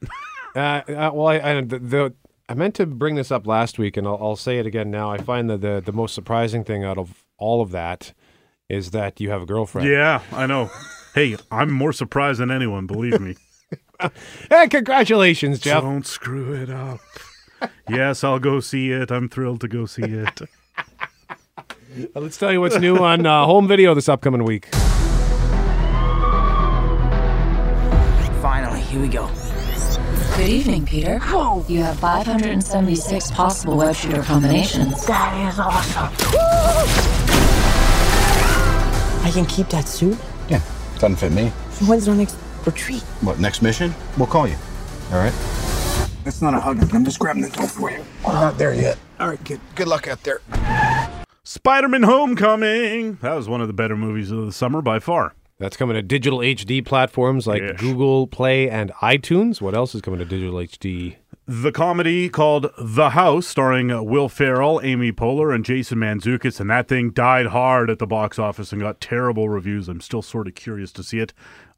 Uh, 0.54 0.60
uh, 0.60 1.12
well, 1.14 1.28
I, 1.28 1.36
I, 1.40 1.62
the, 1.62 1.80
the, 1.80 2.14
I 2.52 2.54
meant 2.54 2.76
to 2.76 2.86
bring 2.86 3.16
this 3.16 3.32
up 3.32 3.48
last 3.48 3.80
week, 3.80 3.96
and 3.96 4.06
I'll, 4.06 4.18
I'll 4.22 4.36
say 4.36 4.60
it 4.60 4.66
again 4.66 4.92
now. 4.92 5.10
I 5.10 5.18
find 5.20 5.50
that 5.50 5.62
the, 5.62 5.82
the 5.84 5.94
most 5.94 6.14
surprising 6.14 6.66
thing 6.66 6.84
out 6.84 6.98
of 6.98 7.24
all 7.38 7.62
of 7.62 7.72
that 7.72 8.12
is 8.68 8.92
that 8.92 9.22
you 9.22 9.30
have 9.30 9.42
a 9.44 9.46
girlfriend. 9.46 9.88
yeah, 9.88 10.22
I 10.34 10.48
know. 10.48 10.70
Hey, 11.16 11.38
I'm 11.50 11.72
more 11.72 11.94
surprised 11.94 12.42
than 12.42 12.52
anyone. 12.52 12.88
Believe 12.88 13.20
me. 13.22 13.36
Hey, 14.50 14.68
congratulations, 14.68 15.60
Jeff. 15.60 15.84
Don't 15.84 16.08
screw 16.08 16.54
it 16.54 16.72
up. 16.72 17.00
yes, 17.88 18.24
I'll 18.24 18.40
go 18.40 18.60
see 18.60 18.90
it. 18.92 19.12
I'm 19.12 19.30
thrilled 19.30 19.62
to 19.62 19.68
go 19.68 19.86
see 19.86 20.02
it. 20.02 20.42
Let's 22.16 22.36
tell 22.38 22.52
you 22.52 22.62
what's 22.62 22.80
new 22.80 22.98
on 22.98 23.28
uh, 23.28 23.46
home 23.46 23.68
video 23.68 23.94
this 23.94 24.10
upcoming 24.10 24.44
week. 24.44 24.70
Finally, 28.42 28.82
here 28.82 29.02
we 29.02 29.08
go. 29.08 29.30
Good 30.38 30.50
evening, 30.50 30.86
Peter. 30.86 31.14
You 31.68 31.82
have 31.84 32.00
576 32.00 33.32
possible 33.32 33.78
web 33.78 33.96
shooter 33.96 34.24
combinations. 34.24 35.06
That 35.06 35.52
is 35.52 35.60
awesome. 35.60 36.10
I 39.24 39.32
can 39.32 39.46
keep 39.46 39.68
that 39.70 39.88
suit? 39.88 40.18
Yeah, 40.50 40.62
doesn't 40.96 41.18
fit 41.18 41.32
me. 41.32 41.52
So 41.72 41.86
when's 41.86 42.08
our 42.08 42.16
next 42.16 42.38
retreat? 42.66 43.02
What, 43.22 43.40
next 43.40 43.62
mission? 43.62 43.94
We'll 44.18 44.28
call 44.28 44.48
you. 44.48 44.56
All 45.12 45.20
right? 45.20 45.34
That's 46.24 46.42
not 46.42 46.54
a 46.54 46.60
hug. 46.60 46.82
I'm 46.94 47.06
just 47.06 47.20
grabbing 47.20 47.44
the 47.44 47.50
door 47.50 47.68
for 47.68 47.92
you. 47.92 48.04
We're 48.26 48.34
not 48.34 48.58
there 48.58 48.74
yet. 48.74 48.98
All 49.20 49.28
right, 49.28 49.44
kid. 49.44 49.60
Good 49.76 49.88
luck 49.88 50.08
out 50.08 50.24
there. 50.24 50.42
Spider 51.44 51.88
Man 51.90 52.04
Homecoming. 52.04 53.16
That 53.22 53.34
was 53.34 53.48
one 53.50 53.62
of 53.62 53.68
the 53.68 53.74
better 53.74 53.98
movies 53.98 54.32
of 54.32 54.46
the 54.46 54.52
summer 54.54 54.82
by 54.82 55.00
far. 55.00 55.34
That's 55.62 55.78
coming 55.78 55.94
to 55.94 56.02
digital 56.02 56.40
HD 56.40 56.84
platforms 56.84 57.46
like 57.46 57.62
Yes. 57.62 57.80
Google 57.80 58.26
Play 58.26 58.68
and 58.68 58.92
iTunes. 59.02 59.62
What 59.62 59.76
else 59.76 59.94
is 59.94 60.02
coming 60.02 60.18
to 60.18 60.26
digital 60.26 60.56
HD? 60.56 61.18
The 61.46 61.72
comedy 61.72 62.30
called 62.30 62.72
The 62.80 63.12
House, 63.12 63.46
starring 63.46 63.92
uh, 63.92 64.02
Will 64.02 64.28
Ferrell, 64.28 64.82
Amy 64.84 65.12
Poehler, 65.12 65.54
and 65.54 65.64
Jason 65.64 66.00
Mantzoukas, 66.00 66.60
and 66.60 66.70
that 66.72 66.88
thing 66.88 67.12
died 67.12 67.48
hard 67.48 67.92
at 67.92 68.00
the 68.00 68.08
box 68.08 68.40
office 68.40 68.72
and 68.72 68.82
got 68.82 69.02
terrible 69.02 69.50
reviews. 69.50 69.88
I'm 69.88 70.02
still 70.02 70.24
sort 70.24 70.48
of 70.48 70.56
curious 70.56 70.92
to 70.94 71.04
see 71.04 71.20
it. 71.20 71.32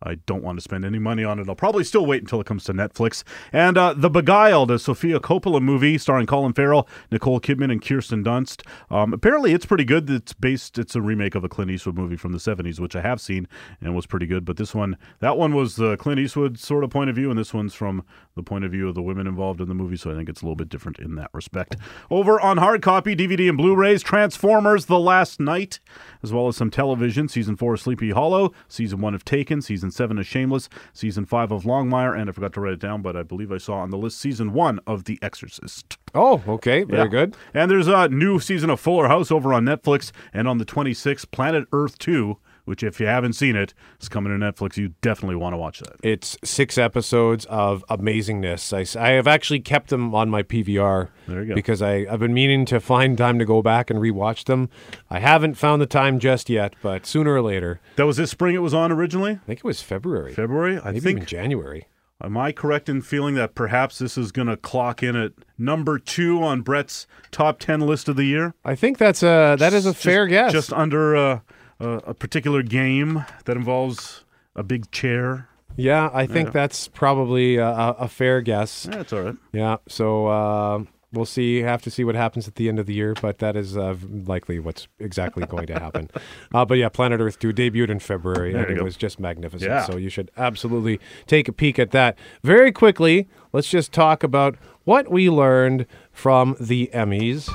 I 0.04 0.16
don't 0.26 0.44
want 0.44 0.58
to 0.58 0.62
spend 0.62 0.86
any 0.86 1.00
money 1.00 1.24
on 1.24 1.40
it. 1.40 1.48
I'll 1.48 1.56
probably 1.56 1.84
still 1.84 2.06
wait 2.06 2.22
until 2.22 2.42
it 2.42 2.46
comes 2.46 2.64
to 2.66 2.74
Netflix. 2.74 3.24
And 3.52 3.78
uh, 3.78 3.94
The 3.94 4.10
Beguiled, 4.10 4.70
a 4.72 4.78
Sofia 4.80 5.20
Coppola 5.20 5.62
movie 5.62 5.98
starring 5.98 6.26
Colin 6.28 6.54
Farrell, 6.54 6.88
Nicole 7.12 7.40
Kidman, 7.40 7.72
and 7.72 7.82
Kirsten 7.82 8.24
Dunst. 8.24 8.66
Um, 8.92 9.14
apparently, 9.14 9.54
it's 9.54 9.66
pretty 9.66 9.86
good. 9.86 10.10
It's 10.10 10.34
based. 10.34 10.78
It's 10.78 10.96
a 10.96 11.02
remake 11.02 11.36
of 11.36 11.44
a 11.44 11.50
Clint 11.50 11.72
Eastwood 11.72 11.96
movie 11.96 12.18
from 12.18 12.32
the 12.32 12.38
'70s, 12.38 12.80
which 12.80 12.96
I 12.96 13.02
have 13.02 13.22
seen 13.22 13.48
and 13.82 13.96
was 13.96 14.06
pretty 14.06 14.26
good. 14.26 14.46
But 14.46 14.58
this 14.58 14.76
one, 14.76 14.98
that 15.20 15.38
one 15.38 15.54
was 15.54 15.76
the 15.76 15.98
Clint 15.98 16.20
Eastwood 16.20 16.60
sort 16.60 16.84
of 16.84 16.90
point 16.90 17.10
of 17.10 17.16
view, 17.16 17.30
and 17.30 17.40
this 17.40 17.54
one's 17.54 17.74
from 17.74 18.04
the 18.36 18.44
point 18.44 18.66
of 18.66 18.72
view 18.72 18.90
of 18.90 18.96
the 18.96 19.02
women 19.02 19.28
involved 19.28 19.62
in 19.62 19.68
the 19.68 19.76
movie. 19.76 19.96
So 19.96 20.12
I 20.12 20.16
think 20.16 20.30
it's 20.30 20.42
a 20.42 20.46
little 20.46 20.56
bit 20.56 20.70
different 20.70 21.00
in 21.00 21.16
that 21.16 21.30
respect. 21.34 21.76
Over 22.10 22.40
on 22.42 22.58
hard 22.58 22.82
copy, 22.82 23.16
DVD, 23.16 23.48
and 23.48 23.58
Blu-rays, 23.58 24.04
Transformers: 24.04 24.86
The 24.86 25.00
Last 25.00 25.40
Knight, 25.40 25.80
as 26.22 26.34
well 26.34 26.48
as 26.48 26.58
some 26.58 26.70
television. 26.70 27.28
Season 27.28 27.56
four 27.56 27.76
of 27.76 27.80
Sleepy 27.80 28.12
Hollow, 28.12 28.52
season 28.68 29.00
one 29.00 29.14
of 29.14 29.24
Taken, 29.24 29.62
season 29.62 29.92
seven 29.94 30.18
of 30.18 30.26
Shameless, 30.26 30.68
season 30.94 31.26
five 31.26 31.52
of 31.52 31.64
Longmire, 31.64 32.18
and 32.20 32.30
I 32.30 32.34
forgot 32.34 32.54
to 32.54 32.62
write 32.62 32.74
it 32.74 32.80
down, 32.80 33.02
but 33.02 33.16
I 33.16 33.24
believe 33.24 33.52
I 33.52 33.58
saw 33.58 33.76
on 33.76 33.90
the 33.90 33.98
list 33.98 34.20
season 34.20 34.52
one 34.54 34.80
of 34.88 35.06
The 35.06 35.20
Exorcist. 35.22 35.98
Oh, 36.16 36.42
okay. 36.48 36.84
Very 36.84 37.04
Yeah. 37.04 37.08
good. 37.08 37.36
And 37.54 37.70
there's 37.72 37.88
a 37.88 38.08
new 38.10 38.40
season 38.40 38.70
of 38.70 38.80
Fuller 38.80 39.08
House 39.08 39.32
over 39.32 39.54
on 39.54 39.66
Netflix, 39.66 40.12
and 40.34 40.48
on 40.48 40.58
the 40.58 40.66
26th, 40.66 41.32
Planet 41.32 41.68
Earth 41.72 41.98
2, 41.98 42.38
which 42.66 42.84
if 42.84 43.00
you 43.00 43.08
haven't 43.08 43.34
seen 43.34 43.56
it, 43.56 43.64
it, 43.64 43.74
is 44.02 44.10
coming 44.10 44.38
to 44.38 44.46
Netflix. 44.46 44.78
You 44.78 44.90
definitely 45.02 45.36
want 45.38 45.54
to 45.54 45.58
watch 45.58 45.80
that. 45.80 45.96
It's 46.04 46.38
six 46.44 46.78
episodes 46.78 47.46
of 47.46 47.84
amazingness. 47.90 48.74
I, 48.98 49.02
I 49.02 49.12
have 49.12 49.28
actually 49.28 49.60
kept 49.62 49.90
them 49.90 50.14
on 50.14 50.30
my 50.30 50.44
PVR 50.44 51.10
There 51.28 51.42
you 51.42 51.50
go. 51.50 51.56
because 51.56 51.82
I, 51.82 52.06
I've 52.10 52.20
been 52.20 52.34
meaning 52.34 52.66
to 52.66 52.80
find 52.80 53.18
time 53.18 53.40
to 53.40 53.46
go 53.46 53.62
back 53.62 53.90
and 53.90 54.00
rewatch 54.00 54.46
them. 54.46 54.70
I 55.10 55.20
haven't 55.20 55.56
found 55.56 55.82
the 55.82 55.86
time 55.86 56.20
just 56.20 56.50
yet, 56.50 56.76
but 56.82 57.06
sooner 57.06 57.34
or 57.34 57.42
later. 57.42 57.80
That 57.96 58.06
was 58.06 58.18
this 58.18 58.32
spring 58.32 58.56
it 58.56 58.60
was 58.60 58.74
on 58.74 58.92
originally? 58.92 59.32
I 59.34 59.46
think 59.46 59.60
it 59.60 59.66
was 59.66 59.82
February. 59.82 60.34
February? 60.34 60.80
I 60.80 60.86
Maybe 60.92 61.00
think 61.00 61.18
even 61.18 61.26
January. 61.28 61.88
Am 62.22 62.38
I 62.38 62.52
correct 62.54 62.88
in 62.88 63.02
feeling 63.02 63.36
that 63.36 63.54
perhaps 63.54 64.00
this 64.00 64.18
is 64.18 64.32
going 64.32 64.48
to 64.48 64.56
clock 64.56 65.04
in 65.04 65.16
at 65.16 65.34
number 65.58 66.00
two 66.00 66.42
on 66.42 66.62
Brett's 66.62 67.06
top 67.32 67.60
10 67.60 67.82
list 67.82 68.08
of 68.08 68.16
the 68.16 68.24
year? 68.24 68.54
I 68.64 68.76
think 68.76 68.98
that's 68.98 69.24
a 69.24 69.56
that 69.60 69.74
is 69.74 69.86
a 69.86 69.92
Just- 69.92 70.04
fair 70.04 70.28
guess. 70.28 70.52
Just 70.54 70.72
under 70.72 71.16
uh, 71.16 71.40
a, 71.84 72.12
a 72.12 72.14
particular 72.14 72.64
game 72.64 73.26
that 73.46 73.56
involves 73.58 74.24
a 74.56 74.64
big 74.64 74.90
chair. 74.92 75.50
yeah, 75.76 76.10
I 76.14 76.26
think 76.28 76.48
Yeah. 76.48 76.52
that's 76.54 76.88
probably 76.88 77.58
a, 77.58 77.68
a, 77.68 77.90
a 78.02 78.08
fair 78.08 78.42
guess. 78.42 78.86
Yeah, 78.90 78.98
That's 78.98 79.14
all 79.14 79.22
right. 79.24 79.36
Yeah, 79.52 79.78
so 79.88 80.28
uh, 80.28 80.84
we'll 81.12 81.26
see. 81.26 81.62
Have 81.62 81.82
to 81.84 81.90
see 81.92 82.04
what 82.04 82.14
happens 82.16 82.48
at 82.48 82.56
the 82.56 82.70
end 82.70 82.78
of 82.80 82.86
the 82.86 82.94
year, 82.94 83.16
but 83.22 83.40
that 83.40 83.56
is 83.56 83.76
uh, 83.76 83.96
likely 84.26 84.60
what's 84.60 84.88
exactly 85.00 85.46
going 85.48 85.68
to 85.68 85.74
happen. 85.80 86.10
Uh, 86.54 86.64
but 86.64 86.76
yeah, 86.78 86.88
Planet 86.88 87.20
Earth 87.20 87.40
2 87.40 87.52
debuted 87.52 87.90
in 87.90 87.98
February, 88.00 88.54
There 88.54 88.62
and 88.62 88.72
it 88.74 88.78
go. 88.78 88.84
was 88.84 88.96
just 88.96 89.20
magnificent. 89.20 89.72
Yeah. 89.72 89.86
So 89.86 89.98
you 89.98 90.10
should 90.10 90.30
absolutely 90.38 91.00
take 91.26 91.48
a 91.48 91.52
peek 91.52 91.80
at 91.80 91.90
that. 91.90 92.16
Very 92.44 92.72
quickly, 92.72 93.28
let's 93.54 93.70
just 93.72 93.92
talk 93.92 94.22
about 94.22 94.56
what 94.84 95.10
we 95.10 95.32
learned 95.32 95.88
from 96.12 96.56
the 96.60 96.92
Emmys. 96.94 97.50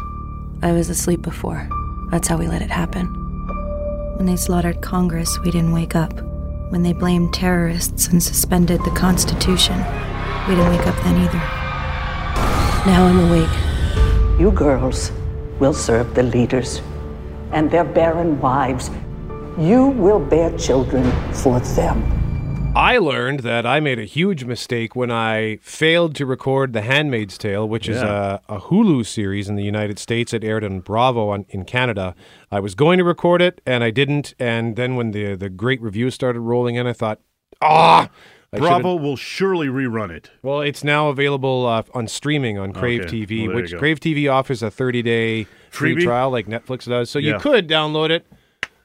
I 0.65 0.73
was 0.73 0.89
asleep 0.91 1.23
before. 1.23 1.69
That's 2.11 2.27
how 2.27 2.37
we 2.39 2.49
let 2.49 2.61
it 2.63 2.71
happen. 2.71 3.07
When 4.19 4.27
they 4.27 4.35
slaughtered 4.35 4.81
Congress, 4.81 5.39
we 5.45 5.53
didn't 5.53 5.71
wake 5.71 5.95
up. 5.95 6.13
When 6.71 6.83
they 6.83 6.93
blamed 6.93 7.33
terrorists 7.33 8.09
and 8.09 8.21
suspended 8.21 8.81
the 8.83 8.91
Constitution, 8.91 9.79
we 10.49 10.57
didn't 10.57 10.71
wake 10.71 10.89
up 10.89 10.97
then 11.05 11.19
either. 11.19 11.39
Now 12.85 13.07
I'm 13.07 13.31
awake. 13.31 14.41
You 14.41 14.51
girls 14.51 15.13
will 15.61 15.73
serve 15.73 16.17
the 16.17 16.25
leaders 16.25 16.83
and 17.53 17.71
their 17.71 17.85
barren 17.85 18.41
wives. 18.41 18.91
You 19.57 19.87
will 19.87 20.19
bear 20.19 20.51
children 20.59 21.13
for 21.33 21.61
them. 21.61 22.18
I 22.79 22.99
learned 22.99 23.41
that 23.41 23.67
I 23.67 23.81
made 23.81 23.99
a 23.99 24.05
huge 24.05 24.45
mistake 24.45 24.95
when 24.95 25.11
I 25.11 25.57
failed 25.63 26.15
to 26.15 26.25
record 26.25 26.73
The 26.73 26.83
Handmaid's 26.83 27.37
Tale, 27.37 27.69
which 27.69 27.89
is 27.89 28.01
a, 28.01 28.41
a 28.49 28.61
Hulu 28.61 29.05
series 29.05 29.49
in 29.49 29.57
the 29.57 29.65
United 29.65 29.99
States. 29.99 30.33
It 30.33 30.45
aired 30.45 30.63
on 30.63 30.79
Bravo 30.79 31.31
on, 31.31 31.45
in 31.49 31.65
Canada. 31.65 32.15
I 32.53 32.61
was 32.61 32.77
going 32.77 32.99
to 32.99 33.05
record 33.05 33.43
it, 33.43 33.61
and 33.67 33.83
I 33.83 33.91
didn't. 33.91 34.33
And 34.39 34.77
then 34.77 34.95
when 34.95 35.11
the, 35.11 35.35
the 35.35 35.51
great 35.51 35.81
reviews 35.83 36.15
started 36.15 36.39
rolling 36.39 36.77
in, 36.77 36.87
I 36.87 36.93
thought, 36.93 37.19
ah! 37.61 38.03
I 38.53 38.59
should've- 38.59 38.61
Bravo 38.69 38.95
will 38.95 39.17
surely 39.17 39.67
rerun 39.67 40.11
it. 40.13 40.31
Well, 40.43 40.61
it's 40.61 40.85
now 40.85 41.09
available 41.09 41.67
uh, 41.67 41.83
on 41.95 42.07
streaming 42.07 42.59
on 42.59 42.73
Crave 42.73 43.03
Okay. 43.07 43.27
TV, 43.27 43.49
Well, 43.49 43.57
which. 43.57 43.75
Crave 43.77 43.99
TV 43.99 44.33
offers 44.33 44.63
a 44.63 44.71
30 44.71 45.03
day 45.03 45.47
free 45.71 45.97
trial 45.97 46.31
like 46.31 46.47
Netflix 46.47 46.89
does. 46.89 47.11
So 47.11 47.19
Yeah. 47.19 47.33
you 47.35 47.41
could 47.41 47.69
download 47.69 48.11
it, 48.11 48.25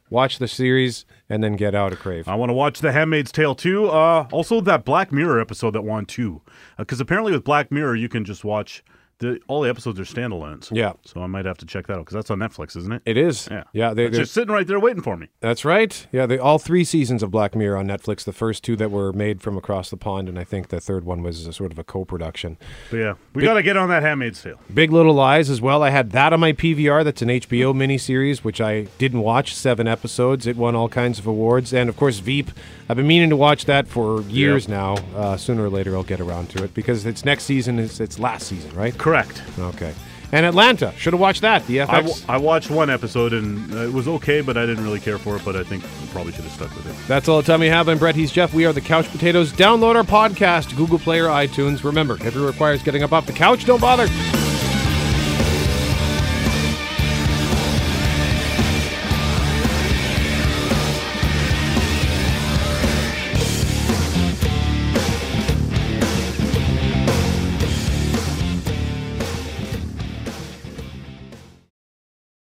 watch 0.10 0.39
the 0.39 0.47
series, 0.47 1.06
and 1.33 1.43
then 1.43 1.55
get 1.55 1.73
out 1.73 1.91
of 1.91 1.99
Crave. 1.99 2.27
I 2.27 2.35
want 2.35 2.49
to 2.49 2.53
watch 2.53 2.79
The 2.79 2.91
Handmaid's 2.91 3.31
Tale 3.31 3.55
too. 3.55 3.87
Uh, 3.87 4.27
also, 4.31 4.61
that 4.61 4.85
Black 4.85 5.11
Mirror 5.11 5.41
episode 5.41 5.71
that 5.71 5.81
won 5.81 6.05
too, 6.05 6.41
because 6.77 6.99
apparently 6.99 7.31
with 7.31 7.43
Black 7.43 7.71
Mirror 7.71 7.95
you 7.95 8.07
can 8.07 8.23
just 8.23 8.45
watch 8.45 8.83
the 9.23 9.39
all 9.47 9.62
the 9.62 9.69
episodes 9.69 9.99
are 9.99 10.03
standalones. 10.03 10.69
Yeah. 10.71 10.93
So 11.05 11.21
I 11.21 11.27
might 11.27 11.45
have 11.45 11.57
to 11.59 11.65
check 11.65 11.88
that 11.88 11.93
out 11.93 11.99
because 11.99 12.13
that's 12.15 12.29
on 12.29 12.39
Netflix, 12.39 12.75
isn't 12.77 12.91
it? 12.91 13.01
It 13.05 13.17
is. 13.17 13.47
Yeah. 13.49 13.63
Yeah. 13.73 13.93
They, 13.93 14.03
they're 14.09 14.21
just 14.21 14.33
sitting 14.33 14.53
right 14.53 14.67
there 14.67 14.79
waiting 14.79 15.01
for 15.01 15.17
me. 15.17 15.29
That's 15.39 15.65
right. 15.65 16.05
Yeah, 16.12 16.25
they, 16.25 16.38
all 16.38 16.59
three 16.59 16.83
seasons 16.83 17.23
of 17.23 17.31
Black 17.31 17.55
Mirror 17.55 17.77
on 17.77 17.88
Netflix. 17.88 18.23
The 18.23 18.33
first 18.33 18.63
two 18.63 18.75
that 18.75 18.91
were 18.91 19.13
made 19.13 19.41
from 19.41 19.57
across 19.57 19.89
the 19.89 19.97
pond, 19.97 20.29
and 20.29 20.38
I 20.38 20.43
think 20.43 20.67
the 20.67 20.79
third 20.79 21.05
one 21.05 21.23
was 21.23 21.47
a 21.47 21.53
sort 21.53 21.71
of 21.71 21.79
a 21.79 21.83
co-production. 21.83 22.57
But 22.91 22.97
yeah, 22.97 23.13
we 23.33 23.43
got 23.43 23.55
to 23.55 23.63
get 23.63 23.77
on 23.77 23.89
that 23.89 24.03
Handmaid's 24.03 24.41
Tale. 24.41 24.59
Big 24.73 24.91
Little 24.91 25.13
Lies 25.13 25.49
as 25.49 25.62
well. 25.62 25.81
I 25.83 25.89
had 25.89 26.12
that 26.12 26.33
on 26.33 26.39
my 26.39 26.53
PVR. 26.53 27.03
That's 27.03 27.21
an 27.21 27.29
HBO 27.29 27.73
miniseries, 27.73 28.39
which 28.39 28.59
I 28.62 28.83
didn't 28.97 29.21
watch. 29.21 29.55
Seven 29.55 29.88
episodes. 29.88 30.47
It 30.47 30.57
won 30.57 30.75
all 30.75 30.89
kinds 30.89 31.19
of 31.19 31.27
awards, 31.27 31.73
and 31.73 31.89
of 31.89 31.97
course 31.97 32.19
Veep. 32.19 32.51
I've 32.89 32.97
been 32.97 33.07
meaning 33.07 33.29
to 33.29 33.38
watch 33.38 33.65
that 33.65 33.88
for 33.88 34.21
years 34.23 34.67
now. 34.67 34.95
Uh, 35.15 35.38
sooner 35.38 35.63
or 35.63 35.69
later, 35.69 35.95
I'll 35.95 36.03
get 36.03 36.19
around 36.19 36.49
to 36.51 36.63
it 36.63 36.73
because 36.73 37.05
it's 37.05 37.23
next 37.23 37.43
season. 37.45 37.79
It's, 37.79 37.99
it's 37.99 38.19
last 38.19 38.47
season, 38.47 38.75
right? 38.75 38.95
Correct. 38.97 39.12
Okay. 39.60 39.93
And 40.32 40.47
Atlanta. 40.47 40.91
Should 40.97 41.13
have 41.13 41.19
watched 41.19 41.41
that. 41.41 41.65
The 41.67 41.82
I, 41.82 41.86
FX. 41.86 42.08
w- 42.08 42.26
I 42.28 42.38
watched 42.38 42.71
one 42.71 42.89
episode 42.89 43.34
and 43.34 43.71
uh, 43.71 43.82
it 43.84 43.93
was 43.93 44.08
okay, 44.08 44.41
but 44.41 44.58
I 44.58 44.65
didn't 44.65 44.84
really 44.84 44.99
care 44.99 45.19
for 45.19 45.36
it. 45.36 45.45
But 45.45 45.56
I 45.56 45.63
think 45.63 45.84
I 45.84 45.88
probably 46.12 46.32
should 46.34 46.43
have 46.45 46.54
stuck 46.54 46.76
with 46.76 46.88
it. 46.88 47.08
That's 47.08 47.30
all 47.30 47.39
the 47.39 47.45
time 47.45 47.60
we 47.60 47.67
have. 47.67 47.88
I'm 47.88 47.99
Brett. 47.99 48.15
He's 48.15 48.32
Jeff. 48.32 48.52
We 48.52 48.65
are 48.65 48.73
the 48.73 48.82
Couch 48.82 49.08
Potatoes. 49.12 49.54
Download 49.54 49.95
our 49.95 50.02
podcast, 50.04 50.76
Google 50.76 50.97
Play 50.97 51.19
or 51.19 51.28
iTunes. 51.28 51.84
Remember, 51.84 52.15
if 52.15 52.36
it 52.36 52.39
requires 52.39 52.82
getting 52.82 53.04
up 53.04 53.12
off 53.13 53.28
the 53.28 53.34
couch, 53.34 53.65
don't 53.65 53.80
bother. 53.82 54.08